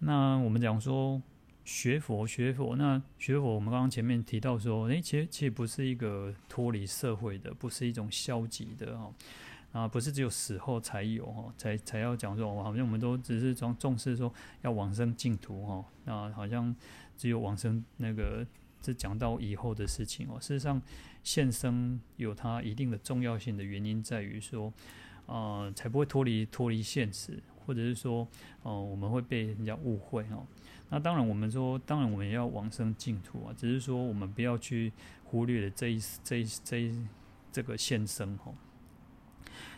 [0.00, 1.20] 那我们讲说。
[1.62, 9.12] 学佛，学佛，那学佛，我们刚刚前面提到说，诶，其实其实不是一个脱离社会的，不是一种消极的哈，
[9.72, 16.74] 啊，不是只有死后才有哈，才才要讲说，好像我们都只是重重视说要往生净土哈，那好像
[17.16, 18.44] 只有往生那个
[18.82, 20.40] 是讲到以后的事情哦。
[20.40, 20.80] 事实上，
[21.22, 24.72] 现生有它一定的重要性的原因在于说，
[25.26, 28.26] 呃，才不会脱离脱离现实，或者是说，
[28.62, 30.46] 哦、呃，我们会被人家误会哦。
[30.88, 34.92] 那当然，我们说，当然我们要往生净土啊，只是说我们不要去
[35.24, 37.06] 忽略了这一这一这一
[37.52, 38.54] 这个现生哦。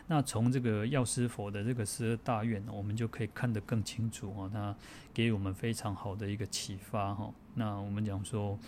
[0.07, 4.49] 那从这个药师佛的这个十二大愿，我们就可以看得更清楚哦。
[4.51, 4.75] 它
[5.13, 7.31] 给我们非常好的一个启发哈。
[7.55, 8.59] 那我们讲说，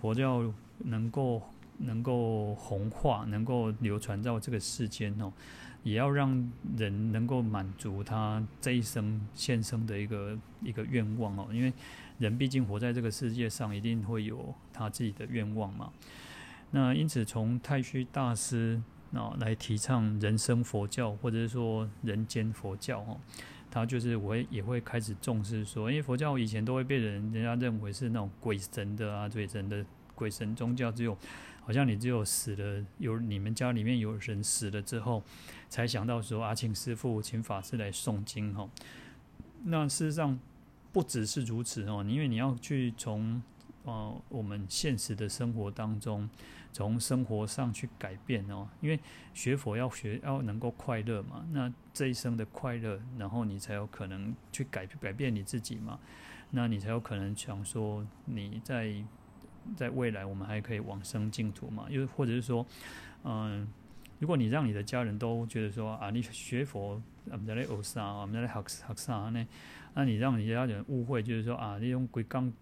[0.00, 0.42] 佛教
[0.78, 1.42] 能够
[1.78, 5.32] 能够弘化，能够流传到这个世间哦。
[5.82, 11.70] 也要让人能够满足他这一生现生的一个一个愿望哦，因为
[12.18, 15.92] 人毕竟活在这个世界上，一定会有他自己的愿望嘛。
[16.70, 18.80] 那因此，从太虚大师
[19.14, 23.16] 啊来提倡人生佛教，或者是说人间佛教哈，
[23.70, 29.84] 他就是我也会开始重视说，因为佛教以前都会被人人家认为是那种鬼神的啊，鬼神的
[30.14, 31.16] 鬼神宗教，只有。
[31.66, 35.22] 好像你只有死了，有你们家里面有人死了之后，
[35.70, 38.68] 才想到说啊，请师父、请法师来诵经哈。
[39.64, 40.38] 那事实上
[40.92, 43.42] 不只是如此哦，因为你要去从
[43.84, 46.28] 呃我们现实的生活当中，
[46.72, 48.68] 从生活上去改变哦。
[48.80, 48.98] 因为
[49.32, 55.98] 学佛要学要能够快乐嘛，那这一生的快乐，然后你才有可能去改改变你自己嘛，
[56.50, 58.92] 那你才有可能想说你在。
[59.78, 61.86] 在未来，我们还可以往生净土嘛？
[61.88, 62.66] 又或者是说，
[63.22, 63.66] 嗯，
[64.18, 69.46] 如果你让你的家人都觉得说啊，你学佛，我们在那学啥，我们在那学学啥呢？
[69.94, 72.52] 那你让你家人误会，就是说啊，你用鬼刚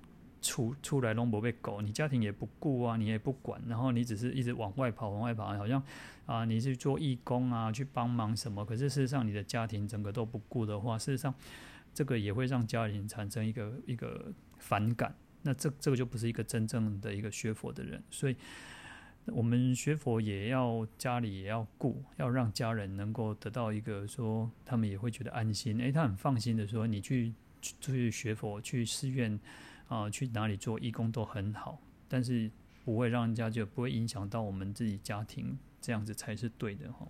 [0.42, 5.82] 出出来弄不被狗，你家庭也不顾啊，你也不管，然后你只是一直往外跑，往外跑，好像
[6.26, 8.62] 啊，你是做义工啊，去帮忙什么？
[8.64, 11.32] 可是事实上，你的家庭整个都不顾的话，事实上，
[11.94, 15.14] 这个也会让家庭产生一个一个反感。
[15.42, 18.36] 那这这个就不是一个真正的一个学佛的人，所以
[19.26, 29.38] 我们学佛也要家里也要顾，要让家人能够得到一个说，他们也会觉得安心，诶，他很放心的说，你去去去学佛，去寺院
[29.92, 32.50] 啊，去哪里做义工都很好，但是
[32.84, 37.06] 不会让人家就不会影响到我们自己家庭，这样子才是对的哈。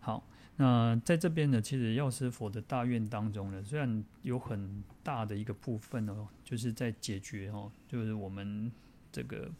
[0.00, 0.26] 好。
[0.56, 8.70] 那在这边呢，其实药师佛的大愿当中呢，虽然有很大的一个部分哦，就是在解决哦，就是我们
[9.10, 9.50] 这个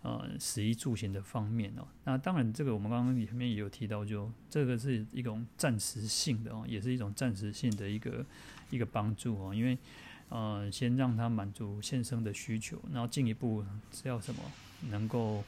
[0.00, 1.86] 呃食衣住行的方面哦。
[2.04, 8.24] 那当然，这个我们刚刚前面也有提到，就这个是一种暂时性的哦，也是一种暂时性的一个
[8.70, 9.76] 一个帮助哦，因为
[10.28, 14.40] 呃，先让他满足现生的需求，然后进一步是要什么，
[14.90, 15.44] 能够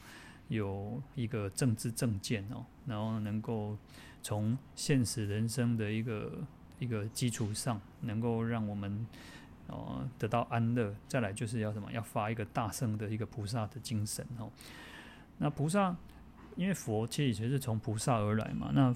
[0.47, 3.77] 有一个正知正见哦，然后能够。
[4.23, 6.39] 从现实人生的一个
[6.79, 9.07] 一个基础上，能够让我们
[9.67, 10.93] 哦得到安乐。
[11.07, 11.89] 再来就是要什么？
[11.93, 14.51] 要发一个大圣的一个菩萨的精神哦。
[15.37, 15.95] 那菩萨，
[16.57, 18.69] 因为佛其实其实是从菩萨而来嘛。
[18.73, 18.93] 那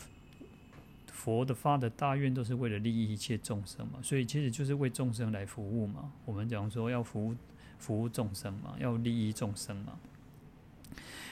[1.21, 6.11] 佛的发的大愿都是为了利益一切众生嘛，所以其实就是为众生来服务嘛。
[6.25, 7.35] 我们讲说要服务
[7.77, 9.99] 服务众生嘛，要利益众生嘛。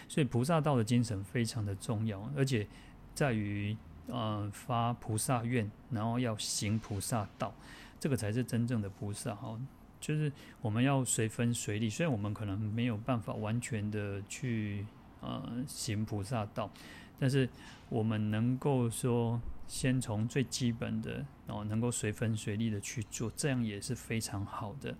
[0.07, 2.67] 所以菩萨道的精神非常的重要，而且
[3.15, 3.75] 在于。
[4.11, 7.53] 呃，发菩萨愿，然后要行菩萨道，
[7.99, 9.55] 这个才是真正的菩萨哈。
[10.01, 10.31] 就是
[10.61, 14.83] 我们要随分随力，虽然我们可能没有办法完全的去
[15.21, 16.71] 呃行菩萨道，
[17.19, 17.47] 但是
[17.87, 19.39] 我们能够说，
[19.69, 24.93] 先从最基本的哦，能够随分随力的去做，这样也是非常好的。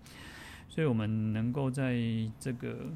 [0.70, 2.00] 所以我们能够在
[2.40, 2.94] 这个。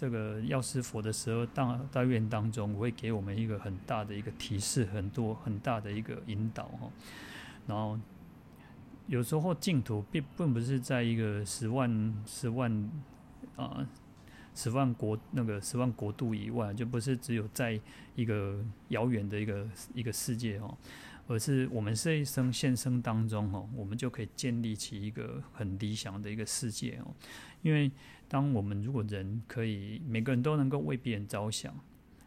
[0.00, 6.88] 这个药师佛的十二大大愿当中，会给我们一个很大的一个提示，很多很大的一个引导哈。
[7.66, 7.98] 然后
[9.08, 12.88] 有时候净土并并不是在一个十万十万
[13.56, 13.84] 啊
[14.58, 17.80] 十万国那个十万国度以外，就不是只有在
[18.16, 20.76] 一个遥远的一个一个世界哦，
[21.28, 27.14] 而是我们这一生现生当中哦，我们就可以建立起一个很理想的一个世界哦，
[27.62, 27.90] 因为。
[28.30, 31.74] 当我们如果人可以每个人都能够为别人着想，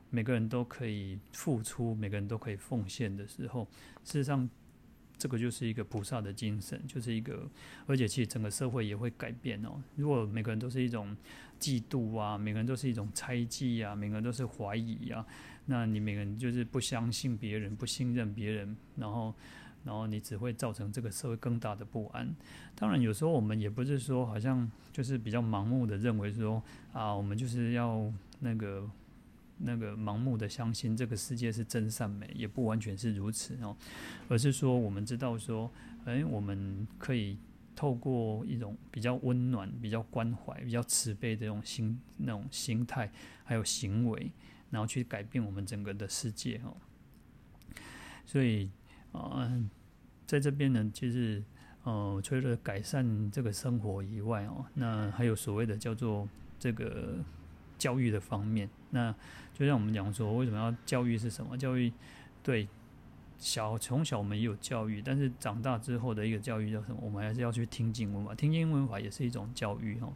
[0.09, 3.67] 每个人都可以付出，每个人都可以奉献的时候，
[4.03, 4.49] 事实上，
[5.15, 7.47] 这个就是一个菩萨的精神，就是一个，
[7.85, 9.79] 而且其实整个社会也会改变哦。
[9.95, 11.15] 如果每个人都是一种
[11.61, 15.25] 嫉妒啊，每个人都是一种猜忌啊，每个人都是怀疑啊，
[15.67, 19.33] 那你每个人就是不相信别人，不信任别人，然后。
[19.83, 22.35] 然后你只会造成这个社会更大的不安。
[22.75, 26.61] 当然，有时候我们也不是说好像就是比较盲目的认为说
[26.93, 28.87] 啊，我们就是要那个
[29.57, 33.75] 那个盲目的相信这个世界是真善美，也不完全是如此哦。
[34.29, 35.71] 而是说，我们知道说，
[36.05, 37.35] 哎，我们可以
[37.81, 43.11] 透过一种比较温暖、比较关怀、比较慈悲的这种心、那种心态
[43.43, 44.31] 还有行为，
[44.69, 46.77] 然后去改变我们整个的世界哦。
[48.23, 48.69] 所以
[49.13, 49.69] 啊、呃，
[50.27, 51.43] 在这边呢，其实
[51.83, 56.29] 呃，除了改善这个生活以外哦，那还有所谓的叫做
[56.59, 57.17] 这个
[57.79, 58.69] 教育的方面。
[58.91, 59.11] 那
[59.55, 61.57] 就像我们讲说，为什么要教育是什么？
[61.57, 61.91] 教育
[62.43, 62.67] 对。
[63.41, 66.97] 小从小我们也有教育，但是长大之后的一个教育叫什么？
[67.01, 70.13] 我们还是要去听经文法，听经文法也是一种教育哦。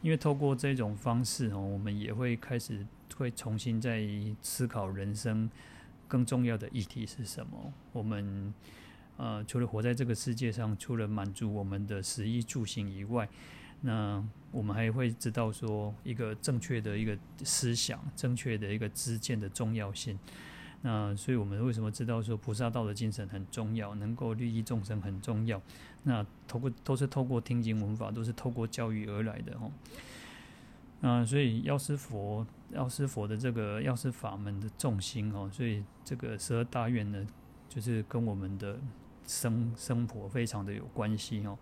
[0.00, 4.06] 因为透过这种方式哦，我们也会开始会重新再
[4.40, 5.50] 思考人生
[6.06, 7.72] 更重要的议题是什么。
[7.92, 8.54] 我们
[9.16, 13.28] 呃，除了活在这个世界上，除了满足我们的食衣住行以外，
[13.80, 20.16] 那我们还会知道说一个正确的一个思想，正确的一个知见的重要性。
[20.82, 25.60] 那所以，我们为什么知道说菩萨道的精神很重要，能够利益众生很重要？
[26.04, 29.72] 那透过都是透过听经闻法，都是透过教育而来的哦。
[31.00, 37.26] 那所以药师佛，药师佛的这个药师法门的重心哦，所以这个十二大愿呢，
[37.68, 38.78] 就是跟我们的
[39.26, 41.58] 生生活非常的有关系哦。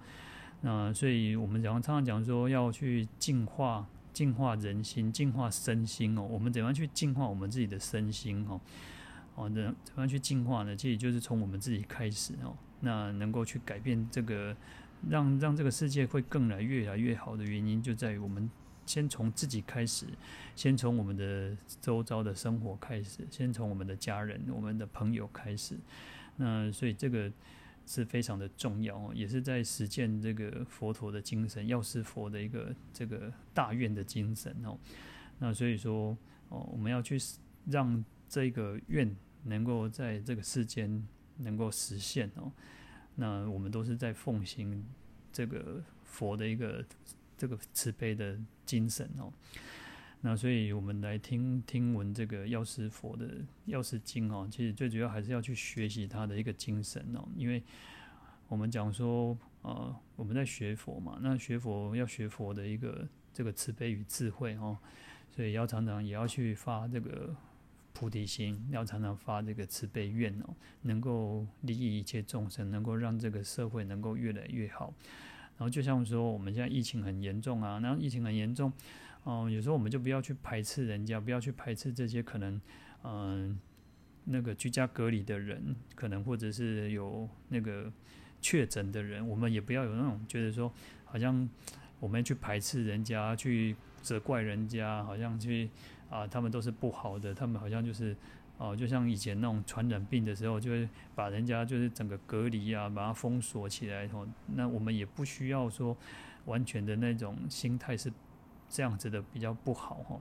[0.60, 6.22] 那所以我们常常讲说要去净化、净化人心、净化身心哦。
[6.22, 8.60] 我们怎样去净化我们自己的身心哦？
[9.36, 10.74] 哦，那怎么样去净化呢？
[10.74, 12.56] 其实就是从我们自己开始哦。
[12.80, 14.54] 那能够去改变这个，
[15.08, 18.50] 让让这个世界会更来越来越好的原因，就在于我们
[18.84, 20.06] 先从自己开始，
[20.54, 25.74] 先从我们的周遭的生活开始，先从我们的家人、我们的朋友开始。
[26.36, 27.32] 那所以这个
[27.86, 34.78] 是非常的重要哦，也是在实践这个佛陀的精神，药师佛的一个这个大愿的精神哦。
[35.38, 36.16] 那所以说
[36.50, 37.18] 哦，我们要去
[37.64, 39.16] 让这个愿。
[39.46, 41.06] 能够在这个世间
[41.38, 42.50] 能够实现哦，
[43.14, 44.84] 那我们都是在奉行
[45.32, 46.84] 这个佛的一个
[47.36, 49.32] 这个慈悲的精神哦。
[50.20, 53.36] 那所以我们来听听闻这个药师佛的
[53.66, 57.62] 药师经哦，其实最主要还是要去学习他的一个精神哦，因为
[58.48, 64.76] 我们讲说呃我们在学佛嘛，那学佛要学佛的一个这个慈悲与智慧哦，
[65.30, 67.36] 所以要常常也要去发这个。
[67.98, 74.92] 菩提心要常常发这个慈悲愿哦，能够利益一切众生，能够让这个社会能够越来越好。
[75.56, 78.70] 然后就像说，我们现在疫情很严重啊，那疫情很严重，
[79.24, 82.60] 哦，有时候我们就不要去排斥人家，不要去排斥这些可能，
[83.02, 83.58] 嗯，
[84.24, 87.90] 那个居家隔离的人，可能或者是有那个
[88.42, 90.70] 确诊的人，我们也不要有那种觉得说，
[91.06, 91.48] 好像
[91.98, 95.70] 我们去排斥人家，去责怪人家，好像去。
[96.08, 98.16] 啊，他们都是不好的，他们好像就是，
[98.58, 104.08] 哦、啊，就像以前那种传染病的时候，就会把人家就是整个隔离啊，把它封锁起来。
[104.12, 105.96] 哦，那我们也不需要说
[106.44, 108.12] 完全的那种心态是
[108.68, 109.96] 这样子的，比较不好。
[110.08, 110.20] 吼，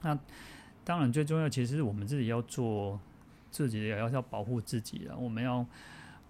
[0.00, 0.18] 那
[0.84, 2.98] 当然最重要，其实是我们自己要做
[3.50, 5.16] 自己，也要要保护自己啊。
[5.16, 5.58] 我们要，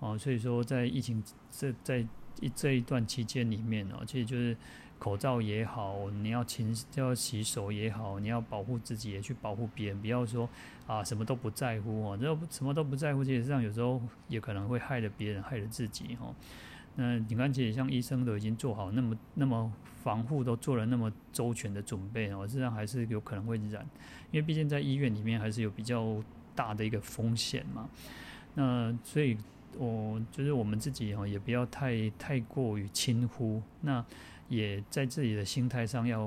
[0.01, 2.07] 哦、啊，所以说在疫情这在
[2.41, 4.57] 一这一段期间里面呢，其实就是。
[5.03, 10.00] 口罩也好，你要勤要洗手也好，你要保护自己，也去保护别人。
[10.00, 10.48] 不要说
[10.86, 16.32] 啊，什么都不在乎哦，这什么都不在乎，其实上有时候也可能会害了别人，害了自己哦。
[16.94, 19.72] 那你看，其实像医生都已经做好那么那么
[20.05, 23.84] 防护，都做了那么周全的准备哦，实际上还是有可能会染，
[24.30, 26.22] 因为毕竟在医院里面还是有比较
[26.55, 27.88] 大的一个风险嘛。
[28.55, 29.36] 那所以，
[29.76, 34.05] 我就是我们自己哈，也不要太太过于轻忽那。
[34.53, 36.20] 也在自己的心态上要，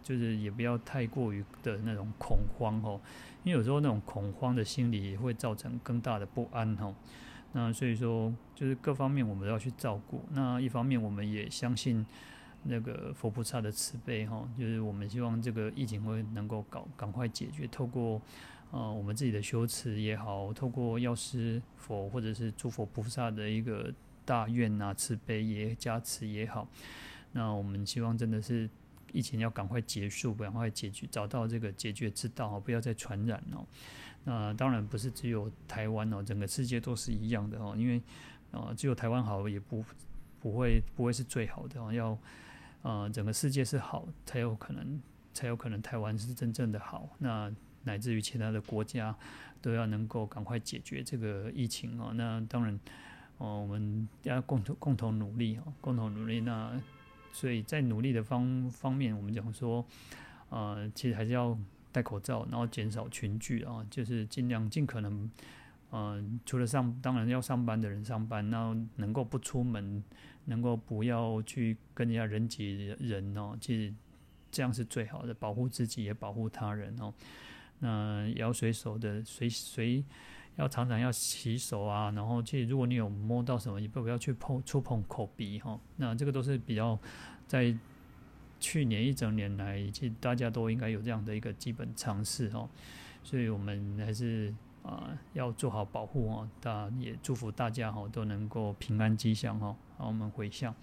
[0.00, 3.00] 就是也不要太过于的那种恐慌哦，
[3.42, 6.94] 因为有时候那种恐慌的心理也会造成更大的不安哦。
[7.52, 10.22] 那所以说，就是各方面我们都要去照顾。
[10.30, 12.06] 那一方面，我们也相信
[12.62, 17.66] 那个佛菩萨的慈悲哈，就是我们希望这个疫情会能够搞赶快解决。
[17.66, 18.22] 透过
[18.70, 23.92] 呃我们自己的修持也好，透过药师佛或者是诸佛菩萨的一个
[24.24, 26.68] 大愿啊慈悲也加持也好。
[27.36, 28.70] 那我们希望真的是
[29.12, 33.66] 疫情要赶快结束，赶快解决，找到这个解决之道，不要再传染哦。
[34.22, 37.74] 那当然不是只有台湾哦，整个世界都是一样的哦。
[37.76, 38.00] 因为
[38.52, 39.84] 呃，只有台湾好也不
[40.40, 41.92] 不会不会是最好的哦。
[41.92, 42.16] 要
[42.82, 47.10] 呃，整个世界是好，才有可能才有可能台湾是真正的好。
[47.18, 49.14] 那乃至于其他的国家
[49.60, 52.12] 都要能够赶快解决这个疫情哦。
[52.14, 52.78] 那当然
[53.38, 56.80] 哦，我们要共同共同努力哦，共同努力那。
[57.34, 59.84] 所以在努力的方方面，我们讲说，
[60.50, 61.58] 呃，其实还是要
[61.90, 65.28] 戴口罩，然后减少群聚啊，就是尽量尽可能，
[65.90, 70.02] 嗯、呃，除了上当然要上班的人上班，然后能够不出门，
[70.44, 73.92] 能够不要去跟人家人挤人哦，其实
[74.52, 77.12] 这样是最好的，保护自己也保护他人哦。
[77.80, 80.04] 那也要随手的随随
[80.56, 85.78] 要常常要洗手啊，然后去如果你有摸到什么，也不要去碰触碰口鼻哈。
[85.96, 86.98] 那这个都是比较
[87.46, 87.76] 在
[88.60, 92.68] 去年一整年来，其实大家都应该有这样的一个基本常识哈。
[93.22, 96.48] 所以我们还是啊、要做好保护哦。
[96.62, 99.74] 那也祝福大家哈都能够平安吉祥哈。
[99.96, 100.74] 好，我们回向，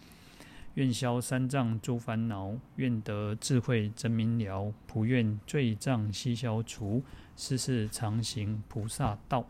[0.74, 7.03] 愿消三障诸烦恼，愿得智慧真明了，普愿罪障悉消除，
[7.38, 9.45] 世世常行菩萨道。